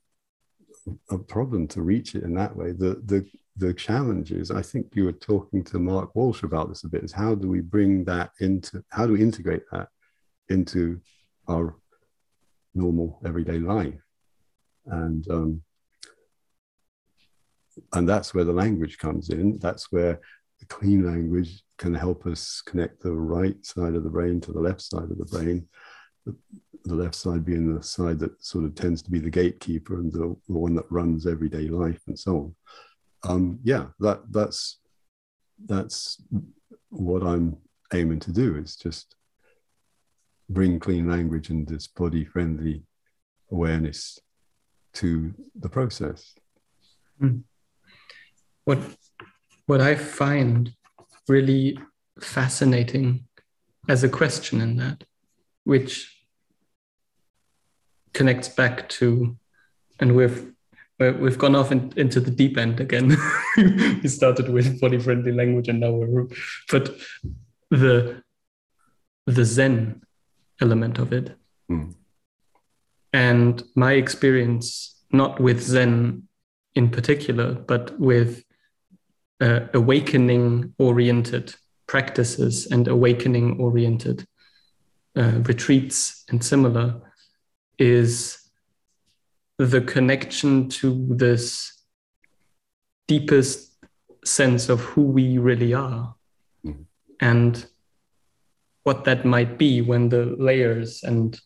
[1.09, 2.71] a problem to reach it in that way.
[2.71, 6.83] The the the challenge is, I think you were talking to Mark Walsh about this
[6.83, 9.89] a bit, is how do we bring that into how do we integrate that
[10.49, 10.99] into
[11.47, 11.75] our
[12.73, 14.01] normal everyday life?
[14.85, 15.61] And um,
[17.93, 19.59] and that's where the language comes in.
[19.59, 20.19] That's where
[20.59, 24.59] the clean language can help us connect the right side of the brain to the
[24.59, 25.67] left side of the brain.
[26.25, 26.33] The,
[26.85, 30.09] the left side being the side that sort of tends to be the gatekeeper and
[30.09, 32.55] the, the one that runs everyday life and so on.
[33.29, 34.79] Um, yeah, that that's
[35.65, 36.21] that's
[36.89, 37.57] what I'm
[37.93, 39.15] aiming to do is just
[40.49, 42.83] bring clean language and this body friendly
[43.51, 44.19] awareness
[44.93, 46.33] to the process.
[47.21, 47.43] Mm
[48.65, 48.79] what
[49.65, 50.73] what I find
[51.27, 51.77] really
[52.19, 53.25] fascinating
[53.87, 55.03] as a question in that,
[55.63, 56.25] which
[58.13, 59.37] connects back to,
[59.99, 60.51] and we've
[60.99, 63.15] we've gone off in, into the deep end again.
[63.57, 66.27] we started with body friendly language, and now we're
[66.69, 66.95] but
[67.69, 68.23] the
[69.25, 70.01] the Zen
[70.61, 71.35] element of it,
[71.69, 71.93] mm.
[73.11, 76.27] and my experience not with Zen
[76.75, 78.43] in particular, but with
[79.43, 81.53] uh, awakening oriented
[81.85, 84.25] practices and awakening oriented
[85.17, 87.01] uh, retreats and similar
[87.77, 88.39] is
[89.57, 91.83] the connection to this
[93.07, 93.85] deepest
[94.23, 96.15] sense of who we really are
[96.65, 96.83] mm-hmm.
[97.19, 97.65] and
[98.83, 101.39] what that might be when the layers and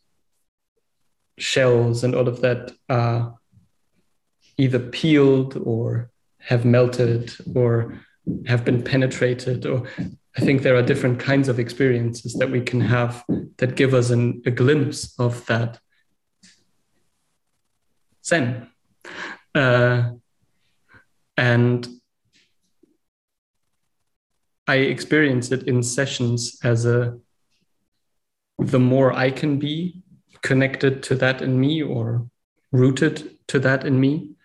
[1.40, 3.36] shells and all of that are
[4.58, 6.12] either peeled or
[6.48, 8.00] have melted or
[8.46, 9.84] have been penetrated or
[10.38, 13.24] i think there are different kinds of experiences that we can have
[13.58, 15.80] that give us an, a glimpse of that.
[18.26, 18.68] Zen.
[19.56, 20.12] Uh,
[21.38, 21.88] and
[24.68, 27.18] i experience it in sessions as a
[28.60, 30.02] the more i can be
[30.42, 32.28] connected to that in me or
[32.72, 34.37] rooted to that in me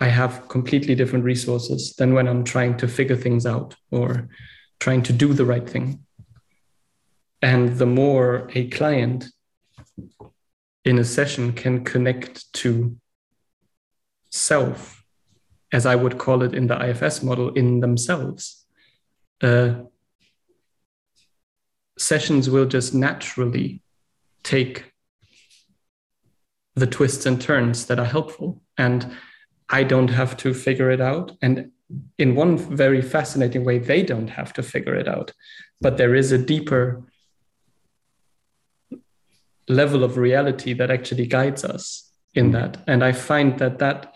[0.00, 4.28] I have completely different resources than when I'm trying to figure things out or
[4.80, 6.04] trying to do the right thing.
[7.40, 9.26] And the more a client
[10.84, 12.96] in a session can connect to
[14.30, 15.04] self,
[15.72, 18.66] as I would call it in the IFS model, in themselves,
[19.42, 19.74] uh,
[21.98, 23.82] sessions will just naturally
[24.42, 24.92] take
[26.74, 28.60] the twists and turns that are helpful.
[28.76, 29.16] And
[29.68, 31.32] I don't have to figure it out.
[31.42, 31.70] And
[32.18, 35.32] in one very fascinating way, they don't have to figure it out.
[35.80, 37.02] But there is a deeper
[39.68, 42.52] level of reality that actually guides us in mm.
[42.52, 42.82] that.
[42.86, 44.14] And I find that that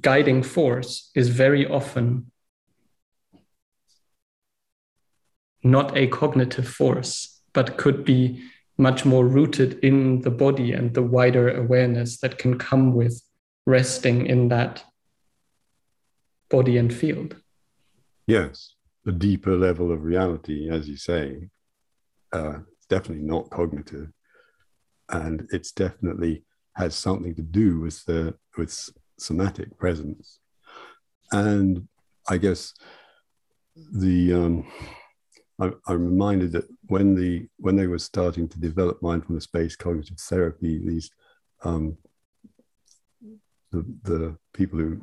[0.00, 2.30] guiding force is very often
[5.62, 8.42] not a cognitive force, but could be
[8.78, 13.22] much more rooted in the body and the wider awareness that can come with
[13.70, 14.84] resting in that
[16.50, 17.36] body and field.
[18.26, 18.74] Yes,
[19.06, 21.48] a deeper level of reality, as you say.
[22.32, 24.08] Uh, it's definitely not cognitive,
[25.08, 26.44] and it's definitely
[26.76, 30.38] has something to do with the with somatic presence.
[31.32, 31.88] And
[32.28, 32.74] I guess
[33.92, 34.66] the um,
[35.60, 41.10] I'm reminded that when the when they were starting to develop mindfulness-based cognitive therapy, these
[41.64, 41.96] um,
[43.70, 45.00] the the people who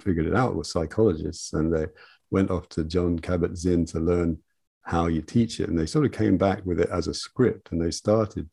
[0.00, 1.86] figured it out were psychologists, and they
[2.30, 4.38] went off to Jon Kabat-Zinn to learn
[4.82, 7.72] how you teach it, and they sort of came back with it as a script,
[7.72, 8.48] and they started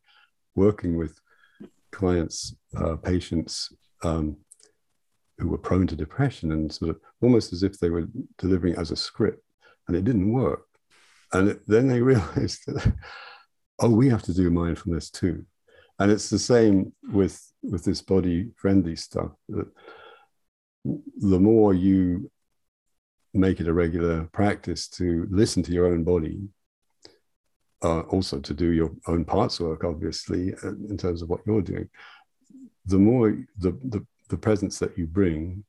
[0.55, 1.19] working with
[1.91, 3.71] clients, uh, patients
[4.03, 4.38] um,
[5.38, 8.07] who were prone to depression, and sort of almost as if they were
[8.38, 9.41] delivering it as a script,
[9.88, 10.65] and it didn't work.
[11.31, 12.93] And then they realized that,
[13.79, 15.45] oh, we have to do mindfulness too.
[15.99, 19.31] And it's the same with with this body friendly stuff.
[19.47, 22.29] The more you
[23.33, 26.47] make it a regular practice to listen to your own body,
[27.83, 31.61] uh, also to do your own parts work, obviously, uh, in terms of what you're
[31.61, 31.89] doing,
[32.85, 35.63] the more the, the, the presence that you bring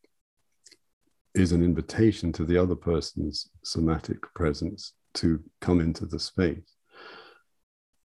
[1.34, 6.75] is an invitation to the other person's somatic presence to come into the space.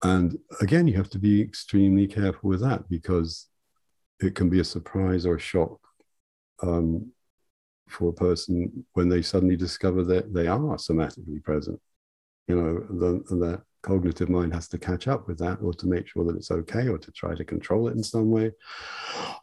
[0.03, 3.47] And again, you have to be extremely careful with that because
[4.19, 5.79] it can be a surprise or a shock
[6.61, 7.11] um,
[7.87, 11.79] for a person when they suddenly discover that they are somatically present.
[12.47, 16.07] You know, the, the cognitive mind has to catch up with that or to make
[16.07, 18.51] sure that it's okay or to try to control it in some way.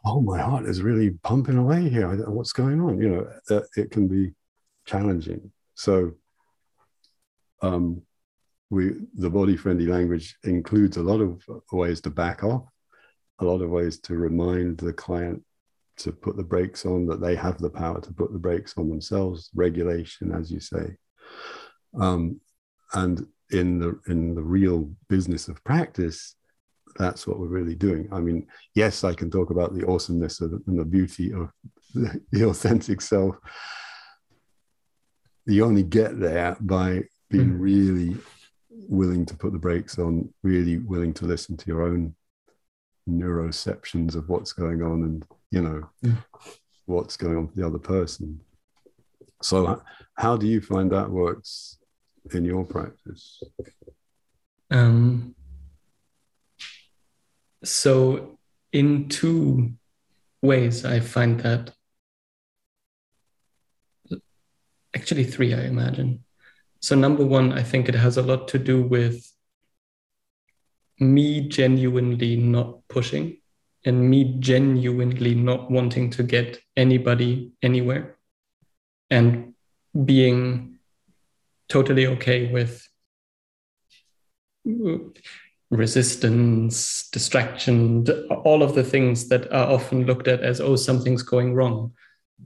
[0.05, 2.09] Oh, my heart is really pumping away here.
[2.29, 3.01] What's going on?
[3.01, 3.09] You
[3.49, 4.33] know, it can be
[4.85, 5.51] challenging.
[5.73, 6.13] So,
[7.61, 8.03] um,
[8.75, 12.67] we the body friendly language includes a lot of ways to back off,
[13.39, 15.41] a lot of ways to remind the client
[15.97, 18.89] to put the brakes on, that they have the power to put the brakes on
[18.89, 20.97] themselves, regulation, as you say.
[21.97, 22.41] Um,
[22.93, 26.35] and in the in the real business of practice,
[26.97, 28.09] that's what we're really doing.
[28.11, 31.49] I mean, yes, I can talk about the awesomeness of, and the beauty of
[31.93, 33.37] the, the authentic self.
[35.45, 37.59] You only get there by being mm.
[37.59, 38.17] really
[38.87, 42.15] willing to put the brakes on, really willing to listen to your own
[43.09, 46.15] neuroceptions of what's going on and you know yeah.
[46.85, 48.39] what's going on for the other person.
[49.41, 49.81] So
[50.15, 51.77] how do you find that works
[52.33, 53.43] in your practice?
[54.71, 55.35] Um,
[57.63, 58.39] so
[58.71, 59.73] in two
[60.41, 61.71] ways i find that.
[64.95, 66.23] Actually three i imagine
[66.85, 69.31] so number one i think it has a lot to do with
[70.99, 73.37] me genuinely not pushing
[73.85, 78.17] and me genuinely not wanting to get anybody anywhere
[79.09, 79.53] and
[80.05, 80.77] being
[81.69, 82.87] totally okay with
[85.69, 88.07] resistance, distraction,
[88.43, 91.93] all of the things that are often looked at as, oh, something's going wrong.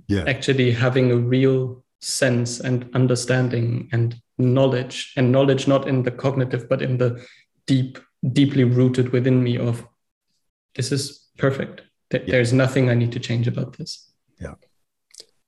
[0.08, 0.24] Yeah.
[0.28, 6.68] Actually, having a real sense and understanding and knowledge, and knowledge not in the cognitive,
[6.68, 7.24] but in the
[7.68, 8.00] deep
[8.34, 9.88] deeply rooted within me of
[10.76, 11.82] this is perfect.
[12.12, 12.20] yeah.
[12.28, 14.12] There's nothing I need to change about this.
[14.40, 14.56] Yeah.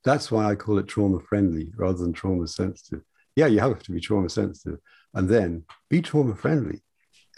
[0.04, 3.02] That's why I call it trauma friendly rather than trauma sensitive.
[3.36, 4.80] Yeah, you have to be trauma sensitive
[5.14, 6.82] and then be trauma friendly.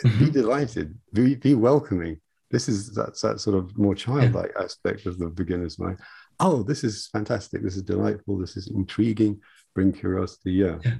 [0.04, 0.26] Mm-hmm.
[0.26, 2.20] Be delighted, be, be welcoming.
[2.52, 4.64] This is that's that sort of more childlike yeah.
[4.64, 6.00] aspect of the beginner's mind.
[6.40, 7.64] Oh, this is fantastic.
[7.64, 8.38] This is delightful.
[8.38, 9.42] This is intriguing.
[9.76, 10.54] Bring curiosity.
[10.54, 10.78] Yeah.
[10.84, 10.96] yeah.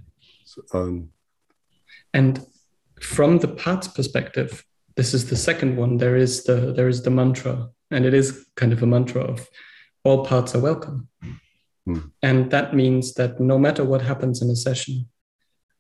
[0.74, 1.10] Um,
[2.14, 2.46] and
[3.02, 4.64] from the parts perspective,
[4.96, 5.98] this is the second one.
[5.98, 9.48] There is the there is the mantra, and it is kind of a mantra of
[10.04, 11.08] all parts are welcome.
[11.88, 12.12] Mm.
[12.22, 15.08] And that means that no matter what happens in a session,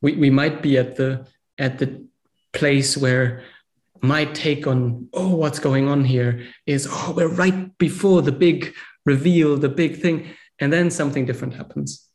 [0.01, 2.05] we, we might be at the at the
[2.51, 3.43] place where
[4.01, 8.73] my take on oh what's going on here is oh we're right before the big
[9.05, 10.27] reveal the big thing
[10.59, 12.09] and then something different happens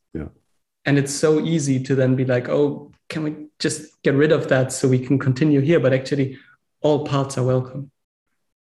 [0.89, 4.49] and it's so easy to then be like oh can we just get rid of
[4.49, 5.81] that so we can continue here?
[5.81, 6.39] But actually
[6.81, 7.91] all parts are welcome.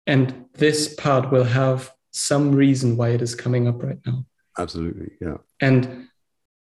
[0.08, 4.26] And this part will have some reason why it is coming up right now.
[4.58, 5.38] Absolutely yeah.
[5.60, 6.08] And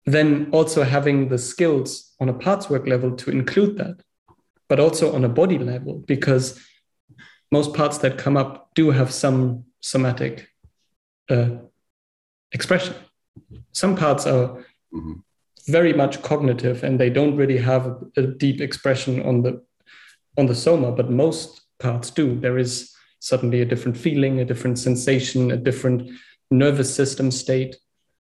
[0.05, 4.03] then also having the skills on a parts work level to include that
[4.69, 6.61] but also on a body level because
[7.51, 10.49] most parts that come up do have some somatic
[11.31, 11.51] uh,
[12.53, 12.95] expression.
[13.73, 15.21] Some parts are mm-hmm
[15.69, 19.63] very much cognitive and they don't really have a, a deep expression on the
[20.37, 22.39] on the soma but most parts do.
[22.39, 26.11] There is suddenly a different feeling a different sensation a different
[26.51, 27.77] nervous system state.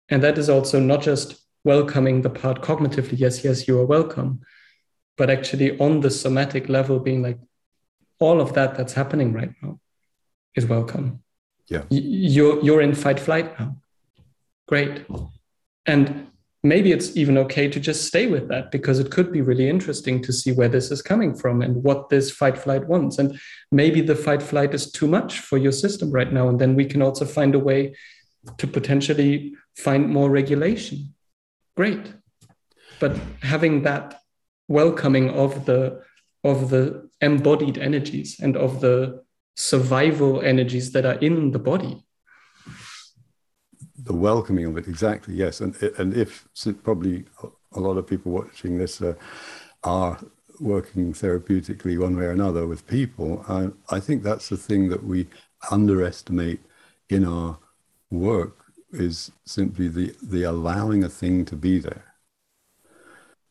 [0.09, 3.19] And that is also not just welcoming the part cognitively.
[3.19, 4.41] Yes yes you are welcome.
[5.17, 7.39] But actually on the somatic level being like
[8.19, 9.81] all of that that's happening right now
[10.55, 11.23] is welcome.
[11.69, 11.83] Yeah.
[11.91, 13.77] You're you're in fight flight now.
[14.67, 15.07] Great.
[15.87, 16.29] And
[16.63, 20.21] maybe it's even okay to just stay with that because it could be really interesting
[20.23, 23.19] to see where this is coming from and what this fight flight wants.
[23.19, 23.39] And
[23.71, 26.49] maybe the fight flight is too much for your system right now.
[26.49, 27.95] And then we can also find a way
[28.57, 31.15] to potentially find more regulation.
[31.77, 32.13] Great.
[32.99, 34.21] But having that
[34.67, 36.03] welcoming of the
[36.45, 39.23] of the embodied energies and of the
[39.57, 42.05] survival energies that are in the body
[44.05, 46.47] the welcoming of it exactly yes and and if
[46.83, 47.25] probably
[47.73, 49.15] a lot of people watching this uh,
[49.85, 50.19] are
[50.61, 55.05] working therapeutically one way or another with people I, I think that's the thing that
[55.05, 55.29] we
[55.71, 56.61] underestimate
[57.09, 57.59] in our
[58.11, 62.09] work is simply the the allowing a thing to be there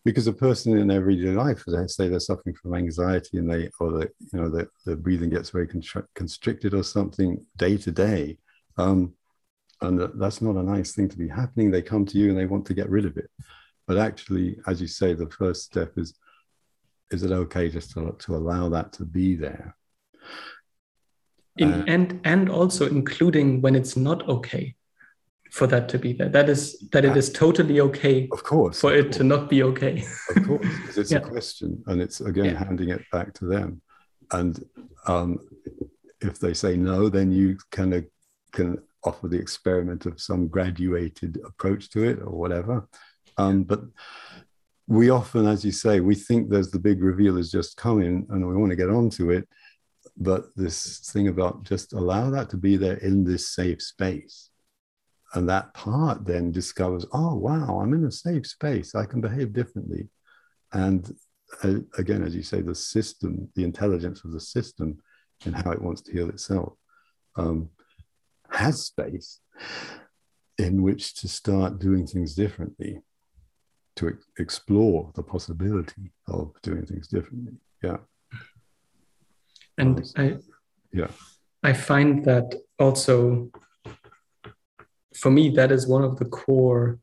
[0.08, 3.92] because a person in everyday life, they say they're suffering from anxiety and they, or
[3.92, 5.68] the, you know, the, the breathing gets very
[6.16, 8.38] constricted or something day to day.
[8.78, 9.14] Um,
[9.82, 11.70] and that's not a nice thing to be happening.
[11.70, 13.30] They come to you and they want to get rid of it.
[13.86, 16.16] But actually, as you say, the first step is,
[17.12, 19.76] is it okay just to, to allow that to be there?
[21.58, 24.76] In, uh, and and also including when it's not okay
[25.52, 26.30] for that to be there.
[26.30, 28.28] That is that it is totally okay.
[28.32, 29.18] Of course, for of it course.
[29.18, 30.04] to not be okay.
[30.36, 31.18] of course, because it's yeah.
[31.20, 32.64] a question, and it's again yeah.
[32.64, 33.82] handing it back to them.
[34.32, 34.64] And
[35.08, 35.40] um,
[36.22, 38.06] if they say no, then you kind of
[38.52, 42.88] can offer the experiment of some graduated approach to it or whatever.
[43.38, 43.82] Um, but
[44.88, 48.48] we often, as you say, we think there's the big reveal is just coming, and
[48.48, 49.48] we want to get onto it.
[50.16, 54.50] But this thing about just allow that to be there in this safe space.
[55.34, 58.96] And that part then discovers oh wow i'm in a safe space.
[58.96, 60.08] I can behave differently.
[60.72, 61.14] And
[61.64, 64.98] uh, again as you say the system the intelligence of the system
[65.46, 66.74] and how it wants to heal itself.
[67.36, 67.70] Um,
[68.58, 69.40] has space
[70.58, 73.02] in which to start doing things differently
[73.96, 77.54] to ex- explore the possibility of doing things differently.
[77.84, 77.98] Yeah.
[79.78, 80.38] And i
[80.92, 81.08] yeah.
[81.64, 83.52] I find that also
[85.16, 87.00] for me, that is one of the core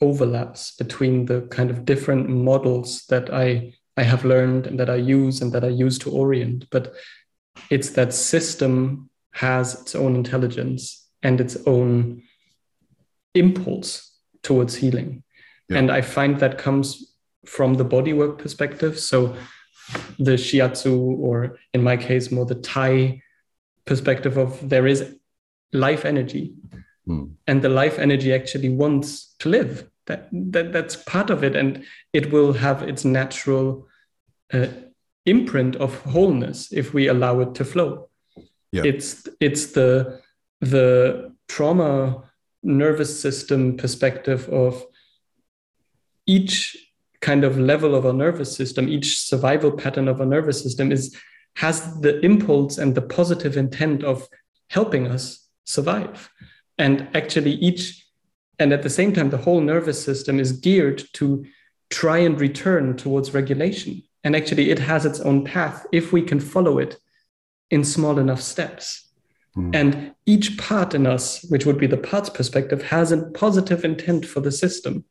[0.00, 4.96] overlaps between the kind of different models that I I have learned and that I
[4.96, 6.66] use and that I use to orient.
[6.70, 6.94] But
[7.70, 12.22] it's that system has its own intelligence and its own
[13.34, 15.22] impulse towards healing.
[15.68, 15.78] Yeah.
[15.78, 17.14] And I find that comes
[17.46, 18.98] from the bodywork perspective.
[18.98, 19.36] So
[20.18, 23.22] the shiatsu, or in my case, more the Thai
[23.84, 25.16] perspective of there is
[25.72, 26.54] life energy
[27.08, 27.32] mm.
[27.46, 31.84] and the life energy actually wants to live that, that that's part of it and
[32.12, 33.88] it will have its natural
[34.52, 34.66] uh,
[35.26, 38.08] imprint of wholeness if we allow it to flow
[38.72, 38.82] yeah.
[38.84, 40.20] it's it's the
[40.60, 42.24] the trauma
[42.62, 44.84] nervous system perspective of
[46.26, 46.76] each
[47.20, 51.16] kind of level of our nervous system each survival pattern of our nervous system is
[51.56, 54.26] has the impulse and the positive intent of
[54.70, 56.30] helping us survive
[56.78, 58.06] and actually each
[58.58, 61.44] and at the same time the whole nervous system is geared to
[61.90, 66.40] try and return towards regulation and actually it has its own path if we can
[66.40, 66.96] follow it
[67.72, 69.10] in small enough steps
[69.56, 69.74] mm.
[69.74, 74.24] and each part in us which would be the parts perspective has a positive intent
[74.24, 75.04] for the system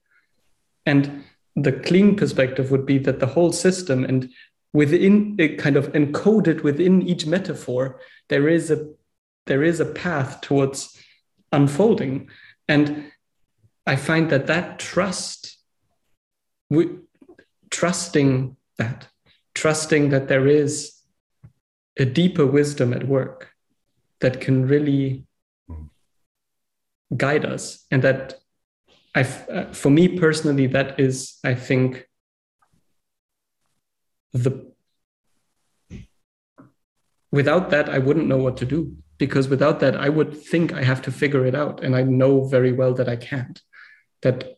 [0.85, 1.23] and
[1.57, 4.29] the clean perspective would be that the whole system and
[4.71, 7.99] within it kind of encoded within each metaphor
[8.29, 8.87] there is a
[9.47, 10.97] there is a path towards
[11.51, 12.29] unfolding.
[12.67, 13.11] And
[13.85, 15.57] I find that that trust,
[16.69, 16.89] we,
[17.69, 19.07] trusting that,
[19.55, 20.93] trusting that there is
[22.01, 23.51] a deeper wisdom at work
[24.21, 25.25] that can really
[27.15, 28.35] guide us, and that
[29.13, 32.07] I, uh, for me personally, that is, I think,
[34.33, 34.51] the
[37.31, 38.95] without that, I wouldn't know what to do.
[39.17, 41.83] Because without that i would think i have to figure it out.
[41.83, 43.61] And i know very well that i can't.
[44.23, 44.57] That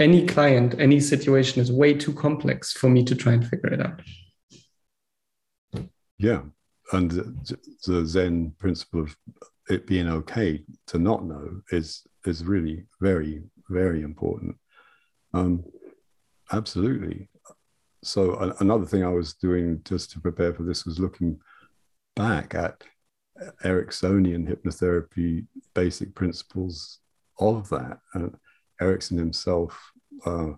[0.00, 3.80] any client any situation is way too complex for me to try and figure it
[3.86, 3.98] out.
[6.18, 6.40] Yeah
[6.92, 7.10] and
[7.86, 9.16] the zen principle of
[9.68, 14.56] it being okay to not know is is really very very important
[15.34, 15.64] um
[16.52, 17.28] absolutely
[18.02, 21.38] so another thing i was doing just to prepare for this was looking
[22.16, 22.82] back at
[23.64, 26.98] Ericksonian hypnotherapy basic principles
[27.38, 27.98] of that.
[28.14, 28.34] And
[28.80, 29.78] Erickson himself
[30.24, 30.52] uh,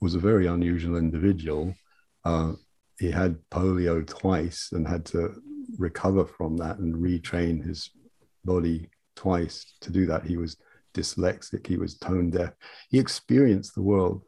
[0.00, 1.74] was a very unusual individual.
[2.24, 2.52] Uh,
[3.02, 5.34] he had polio twice and had to
[5.76, 7.90] recover from that and retrain his
[8.44, 10.24] body twice to do that.
[10.24, 10.56] He was
[10.94, 12.52] dyslexic, he was tone deaf.
[12.90, 14.22] He experienced the world,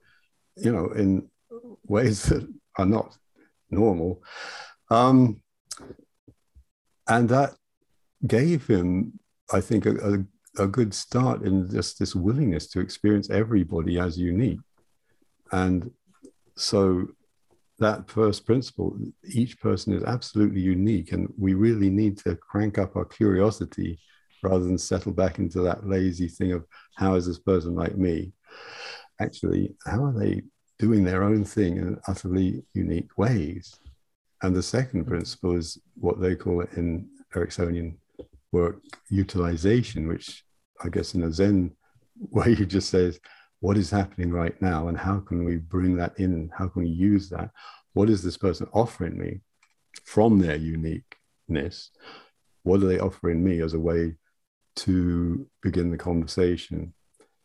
[0.57, 1.29] you know, in
[1.87, 3.17] ways that are not
[3.71, 4.25] normal.
[4.91, 5.41] Um,
[7.07, 7.55] and that
[8.27, 9.21] gave him,
[9.53, 14.19] I think, a, a, a, good start in just this willingness to experience everybody as
[14.19, 14.61] unique.
[15.53, 15.93] And
[16.57, 17.07] so
[17.79, 22.97] that first principle, each person is absolutely unique, and we really need to crank up
[22.97, 23.99] our curiosity
[24.43, 26.65] rather than settle back into that lazy thing of
[26.97, 28.33] how is this person like me?
[29.21, 30.43] Actually, how are they
[30.79, 33.75] doing their own thing in utterly unique ways?
[34.43, 37.97] And the second principle is what they call it in Ericksonian
[38.53, 40.45] work utilization, which
[40.85, 41.73] I guess in a Zen
[42.31, 43.19] way, you just says,
[43.65, 46.51] what is happening right now and how can we bring that in?
[46.55, 47.49] How can we use that?
[47.95, 49.41] What is this person offering me
[50.05, 51.91] from their uniqueness?
[52.63, 54.17] What are they offering me as a way
[54.77, 56.93] to begin the conversation?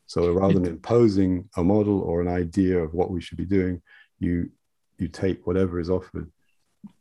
[0.08, 3.82] So rather than imposing a model or an idea of what we should be doing,
[4.20, 4.52] you
[4.98, 6.30] you take whatever is offered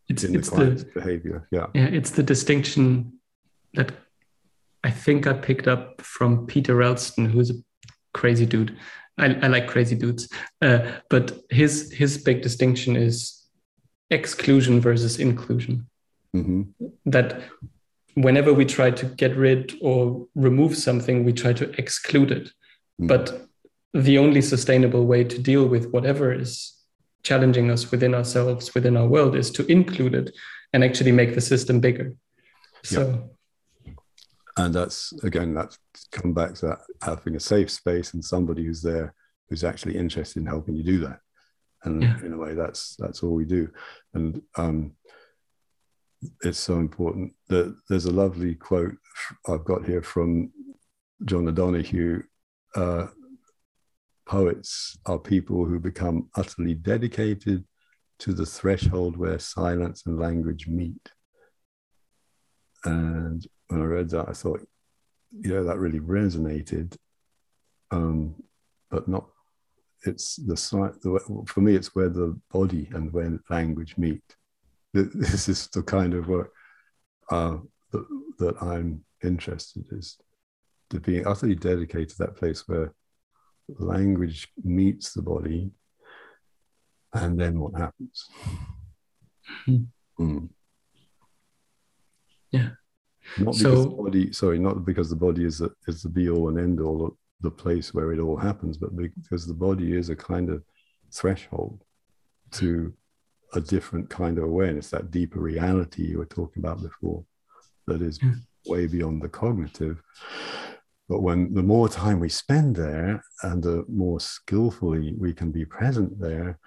[0.09, 1.49] it's, in it's the client's the, behavior.
[1.51, 1.67] Yeah.
[1.75, 3.15] Yeah, it's the distinction
[3.75, 3.91] that
[4.85, 7.55] I think I picked up from Peter Ralston, who's a
[8.15, 8.77] crazy dude.
[9.19, 10.29] I, I like crazy dudes,
[10.63, 13.45] uh, but his his big distinction is
[14.11, 15.89] exclusion versus inclusion.
[16.35, 16.63] Mm-hmm.
[17.07, 17.43] That
[18.15, 22.47] whenever we try to get rid or remove something, we try to exclude it.
[22.47, 23.07] Mm-hmm.
[23.07, 23.49] But
[23.95, 26.75] the only sustainable way to deal with whatever is
[27.23, 30.37] challenging us within ourselves, within our world, is to include it
[30.73, 32.15] and actually make the system bigger.
[32.85, 33.31] So,
[34.59, 35.79] and that's again, that's
[36.13, 39.15] come back to that having a safe space and somebody who's there
[39.49, 41.21] who's actually interested in helping you do that.
[41.85, 42.19] And yeah.
[42.25, 43.71] in a way, that's that's all we do.
[44.15, 44.93] And um,
[46.43, 48.97] it's so important that there's a lovely quote
[49.49, 50.53] I've got here from
[51.25, 52.23] John O'Donohue.
[52.75, 53.07] Uh,
[54.27, 57.65] Poets are people who become utterly dedicated
[58.19, 61.09] to the threshold where silence and language meet.
[62.85, 64.67] And when I read that, I thought,
[65.33, 66.97] yeah, that really resonated.
[67.91, 68.35] Um,
[68.91, 69.27] but not,
[70.05, 70.55] it's the,
[71.03, 74.23] the, for me, it's where the body and where language meet.
[74.95, 76.51] This is the kind of work
[77.31, 77.59] uh,
[77.93, 78.07] that,
[78.39, 80.17] that I'm interested is
[80.91, 82.95] to being utterly dedicated to that place where
[83.79, 85.71] language meets the body,
[87.13, 88.27] and then what happens?
[89.67, 89.87] Mm.
[90.19, 90.49] Mm.
[92.51, 92.71] Yeah.
[93.39, 96.49] Not because the body, sorry, not because the body is the, is the be all
[96.49, 100.17] and end all, the place where it all happens, but because the body is a
[100.17, 100.63] kind of
[101.13, 101.85] threshold
[102.53, 102.93] to
[103.55, 107.25] a different kind of awareness, that deeper reality you were talking about before,
[107.87, 108.33] that is yeah.
[108.67, 110.03] way beyond the cognitive.
[111.09, 115.65] But when the more time we spend there and the more skillfully we can be
[115.65, 116.59] present there,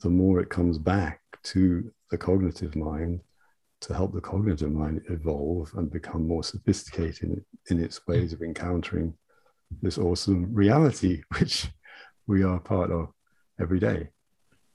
[0.00, 3.20] the more it comes back to the cognitive mind
[3.86, 8.42] to help the cognitive mind evolve and become more sophisticated in, in its ways of
[8.42, 9.14] encountering
[9.82, 11.68] this awesome reality, which
[12.26, 13.08] we are part of
[13.60, 14.08] every day.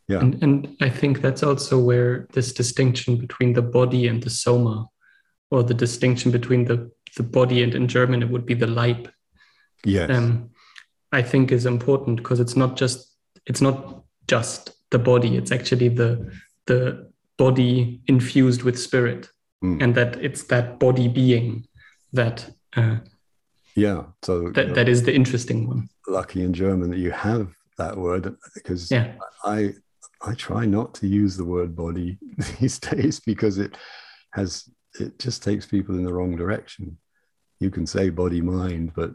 [0.08, 0.20] Yeah.
[0.20, 4.88] And, and I think that's also where this distinction between the body and the soma,
[5.52, 9.10] or the distinction between the the body and in German it would be the Leib.
[9.84, 10.10] Yes.
[10.10, 10.52] Um,
[11.12, 15.38] I think is important because it's not just it's not just the body.
[15.38, 16.32] It's actually the
[16.68, 17.09] the
[17.40, 19.30] body infused with spirit,
[19.64, 19.82] mm.
[19.82, 21.66] and that it's that body being
[22.14, 22.46] that.
[22.76, 22.98] Uh,
[23.76, 24.04] yeah.
[24.22, 25.90] So that, that is the interesting one.
[26.08, 29.14] Lucky in German that you have that word because yeah.
[29.44, 29.74] I
[30.22, 32.20] I try not to use the word body
[32.60, 33.78] these days because it
[34.34, 34.70] has
[35.00, 36.98] it just takes people in the wrong direction
[37.60, 39.12] you can say body mind, but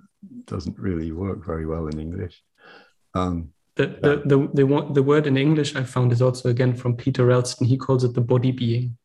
[0.47, 2.43] doesn't really work very well in English.
[3.15, 6.97] Um, the, the, the, the, the word in English I found is also again from
[6.97, 7.67] Peter Ralston.
[7.67, 8.97] He calls it the body being.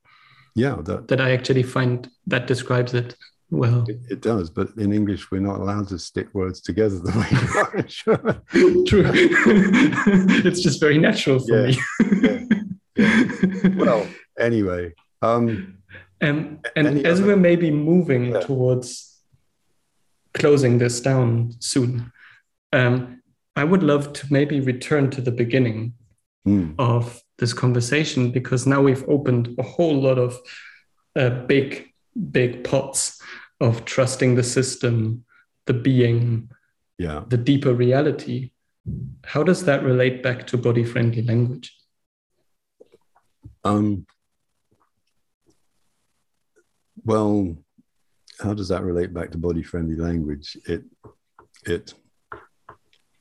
[0.55, 3.15] Yeah, that, that I actually find that describes it
[3.49, 3.85] well.
[3.87, 7.27] It, it, does, but in English we're not allowed to stick words together the way
[7.31, 8.21] you are
[8.53, 9.03] in True.
[10.45, 11.77] it's just very natural for yeah, me.
[12.21, 12.39] yeah,
[12.95, 13.75] yeah.
[13.75, 14.07] Well,
[14.37, 14.93] anyway.
[15.21, 15.77] Um,
[16.21, 17.29] um, and as other...
[17.29, 18.41] we're maybe moving yeah.
[18.41, 19.19] towards
[20.33, 22.11] closing this down soon.
[22.73, 23.18] Um,
[23.55, 25.93] I would love to maybe return to the beginning
[26.47, 26.75] mm.
[26.79, 30.39] of this conversation because now we've opened a whole lot of
[31.15, 31.93] uh, big,
[32.31, 33.21] big pots
[33.59, 35.25] of trusting the system,
[35.65, 36.49] the being,
[36.97, 38.51] yeah, the deeper reality.
[39.25, 41.75] How does that relate back to body friendly language?
[43.63, 44.05] Um,
[47.03, 47.55] well,
[48.39, 50.57] how does that relate back to body friendly language?
[50.65, 50.83] It
[51.65, 51.93] it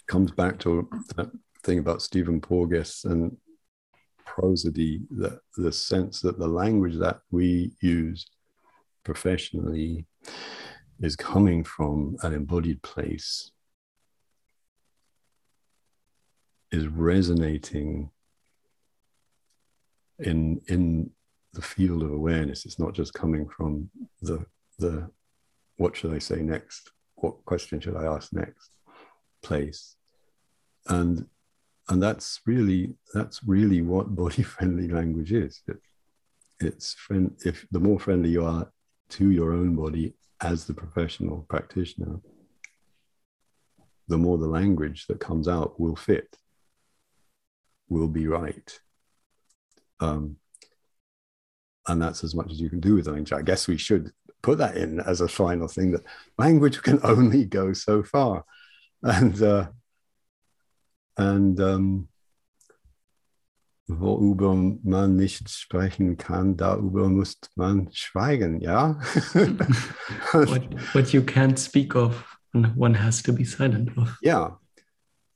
[0.09, 1.31] comes back to that
[1.63, 3.37] thing about Stephen Porges and
[4.25, 8.27] prosody, the, the sense that the language that we use
[9.05, 10.07] professionally
[11.01, 13.53] is coming from an embodied place,
[16.71, 18.11] is resonating
[20.19, 21.11] in in
[21.55, 22.67] the field of awareness.
[22.67, 23.91] It's not just coming from
[24.21, 24.45] the
[24.79, 25.11] the
[25.77, 26.91] what should I say next?
[27.15, 28.71] What question should I ask next?
[29.43, 29.97] Place.
[30.89, 31.27] And
[31.89, 35.63] and that's really that's really what body friendly language is.
[35.67, 35.79] It,
[36.61, 38.71] it's friend if the more friendly you are
[39.11, 42.21] to your own body as the professional practitioner,
[44.09, 46.37] the more the language that comes out will fit,
[47.89, 48.81] will be right.
[50.01, 50.37] Um,
[51.87, 53.33] and that's as much as you can do with language.
[53.33, 54.13] I guess we should
[54.43, 56.05] put that in as a final thing that
[56.37, 58.45] language can only go so far.
[59.03, 59.69] And uh,
[61.19, 62.09] and um,
[63.89, 69.01] worüber man nicht sprechen kann, darüber muss man schweigen, ja?
[70.33, 70.63] what,
[70.95, 72.25] what you can't speak of,
[72.77, 74.17] one has to be silent of.
[74.23, 74.53] Yeah.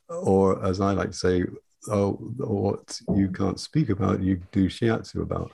[0.09, 1.45] Or as I like to say,
[1.89, 5.53] oh, what you can't speak about, you do shiatsu about.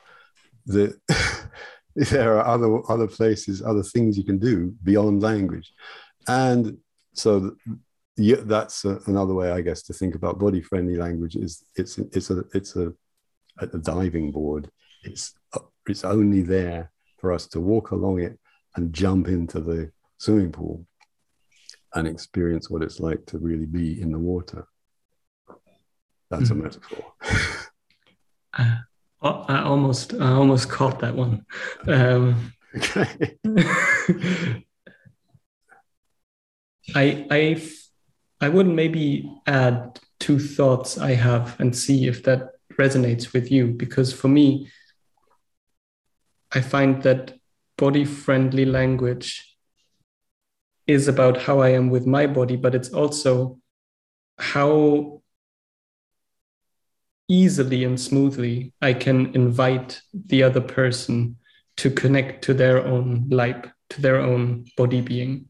[0.67, 0.99] The,
[1.97, 5.73] there are other other places, other things you can do beyond language.
[6.27, 6.79] And
[7.15, 7.57] so
[8.19, 11.37] yeah, that's a, another way, I guess, to think about body-friendly language.
[11.37, 12.93] Is it's it's a it's a,
[13.61, 14.71] a diving board.
[15.05, 15.35] It's
[15.87, 18.39] it's only there for us to walk along it
[18.77, 20.85] and jump into the swimming pool
[21.95, 24.67] and experience what it's like to really be in the water.
[26.31, 26.61] That's mm-hmm.
[26.61, 27.05] a metaphor.
[28.59, 28.77] uh,
[29.23, 31.45] I almost I almost caught that one.
[31.87, 33.37] Um, okay.
[36.95, 37.63] I I
[38.41, 43.69] I would maybe add two thoughts I have and see if that resonates with you.
[43.69, 44.71] Because for me,
[46.53, 47.35] I find that
[47.77, 49.57] body friendly language
[50.87, 53.59] is about how I am with my body, but it's also
[54.39, 55.23] how
[57.29, 61.37] easily and smoothly I can invite the other person
[61.77, 65.47] to connect to their own life, to their own body being.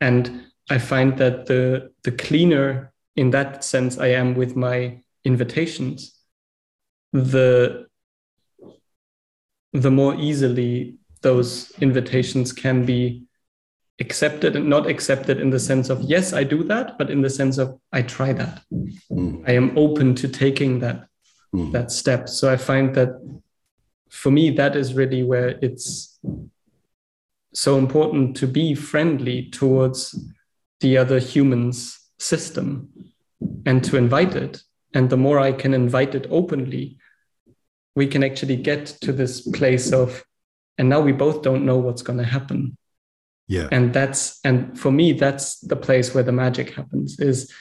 [0.00, 6.18] And I find that the the cleaner in that sense I am with my invitations,
[7.12, 7.86] the
[9.72, 13.24] the more easily those invitations can be
[14.00, 17.30] accepted and not accepted in the sense of yes i do that but in the
[17.30, 19.42] sense of i try that mm.
[19.46, 21.06] i am open to taking that
[21.54, 21.70] mm.
[21.72, 23.10] that step so i find that
[24.10, 26.18] for me that is really where it's
[27.54, 30.18] so important to be friendly towards
[30.82, 32.90] the other human's system
[33.64, 34.62] and to invite it.
[34.94, 36.98] And the more I can invite it openly,
[37.96, 40.24] we can actually get to this place of,
[40.76, 42.76] and now we both don't know what's going to happen.
[43.48, 43.68] Yeah.
[43.72, 47.52] And that's, and for me, that's the place where the magic happens is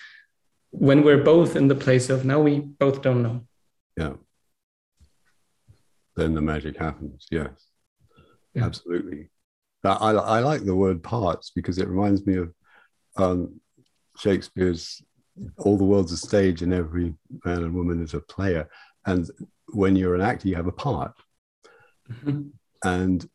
[0.71, 3.45] when we're both in the place of now we both don't know.
[3.97, 4.13] Yeah.
[6.15, 7.27] Then the magic happens.
[7.31, 7.51] Yes.
[8.53, 8.65] Yeah.
[8.65, 9.29] Absolutely.
[9.83, 12.53] I, I like the word parts because it reminds me of
[13.17, 13.59] um,
[14.17, 15.01] Shakespeare's
[15.57, 17.13] all the world's a stage and every
[17.45, 18.69] man and woman is a player.
[19.05, 19.29] And
[19.73, 21.13] when you're an actor, you have a part.
[22.11, 22.49] Mm-hmm.
[22.83, 23.29] And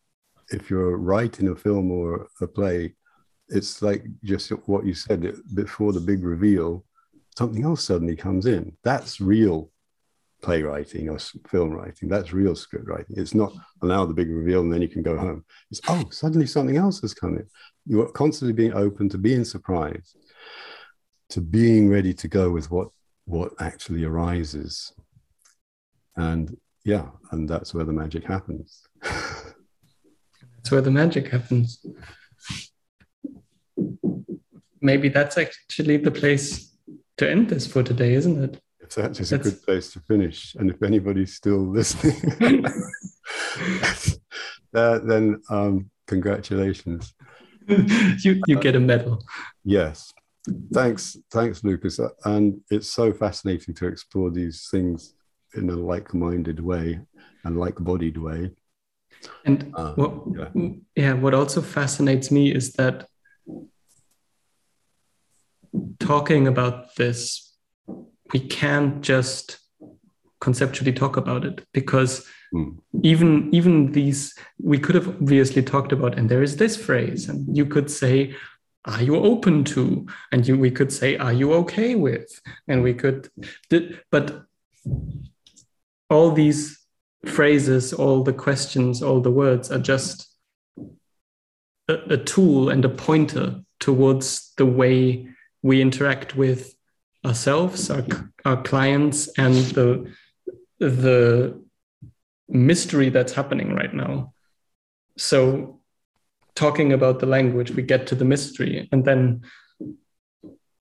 [0.50, 2.94] if you're writing a film or a play,
[3.48, 6.84] it's like just what you said before the big reveal,
[7.36, 8.76] something else suddenly comes in.
[8.82, 9.70] That's real
[10.42, 11.18] playwriting or
[11.48, 12.08] film writing.
[12.08, 13.16] That's real script writing.
[13.16, 13.52] It's not
[13.82, 15.44] allow the big reveal and then you can go home.
[15.70, 17.46] It's oh, suddenly something else has come in.
[17.86, 20.16] You're constantly being open to being surprised,
[21.30, 22.88] to being ready to go with what
[23.26, 24.92] what actually arises.
[26.16, 28.82] And yeah, and that's where the magic happens.
[29.02, 31.84] that's where the magic happens.
[34.80, 36.76] Maybe that's actually the place
[37.18, 38.60] to end this for today, isn't it?
[38.80, 40.54] It's actually a good place to finish.
[40.54, 42.14] And if anybody's still listening,
[44.74, 47.15] uh, then um, congratulations.
[48.24, 49.24] you you get a medal.
[49.64, 50.12] Yes.
[50.72, 51.98] Thanks, thanks, Lucas.
[52.24, 55.14] And it's so fascinating to explore these things
[55.54, 57.00] in a like-minded way
[57.42, 58.52] and like-bodied way.
[59.44, 60.70] And uh, what, yeah.
[60.94, 63.08] yeah, what also fascinates me is that
[65.98, 67.46] talking about this
[68.32, 69.58] we can't just
[70.40, 72.76] conceptually talk about it because mm.
[73.02, 77.56] even even these we could have obviously talked about and there is this phrase and
[77.56, 78.34] you could say
[78.86, 82.94] are you open to and you, we could say are you okay with and we
[82.94, 83.28] could
[84.10, 84.44] but
[86.08, 86.78] all these
[87.24, 90.28] phrases all the questions all the words are just
[91.88, 95.26] a, a tool and a pointer towards the way
[95.62, 96.74] we interact with
[97.24, 98.04] ourselves our,
[98.44, 100.12] our clients and the
[100.78, 101.60] the
[102.48, 104.32] mystery that's happening right now
[105.16, 105.80] so
[106.56, 109.42] talking about the language, we get to the mystery, and then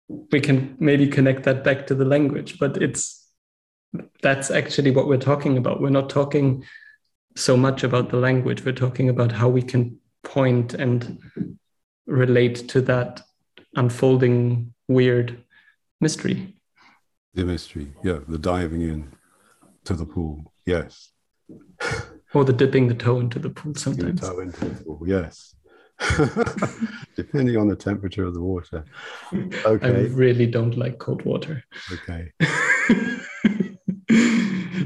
[0.07, 2.57] we can maybe connect that back to the language.
[2.59, 3.27] But it's
[4.21, 5.81] that's actually what we're talking about.
[5.81, 6.63] We're not talking
[7.35, 8.63] so much about the language.
[8.63, 11.19] We're talking about how we can point and
[12.05, 13.21] relate to that
[13.75, 15.43] unfolding weird
[15.99, 16.55] mystery.
[17.33, 19.11] The mystery, yeah, the diving in
[19.85, 21.12] to the pool, yes.
[22.33, 24.21] Or the dipping the toe into the pool sometimes.
[24.21, 25.55] The toe into the pool, yes.
[27.15, 28.85] depending on the temperature of the water.
[29.33, 29.87] Okay.
[29.87, 31.63] I really don't like cold water.
[31.91, 32.31] Okay.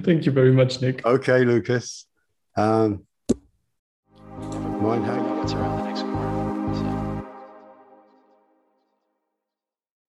[0.03, 1.05] Thank you very much, Nick.
[1.05, 2.05] Okay, Lucas.
[2.55, 3.05] Um,
[4.81, 5.05] mind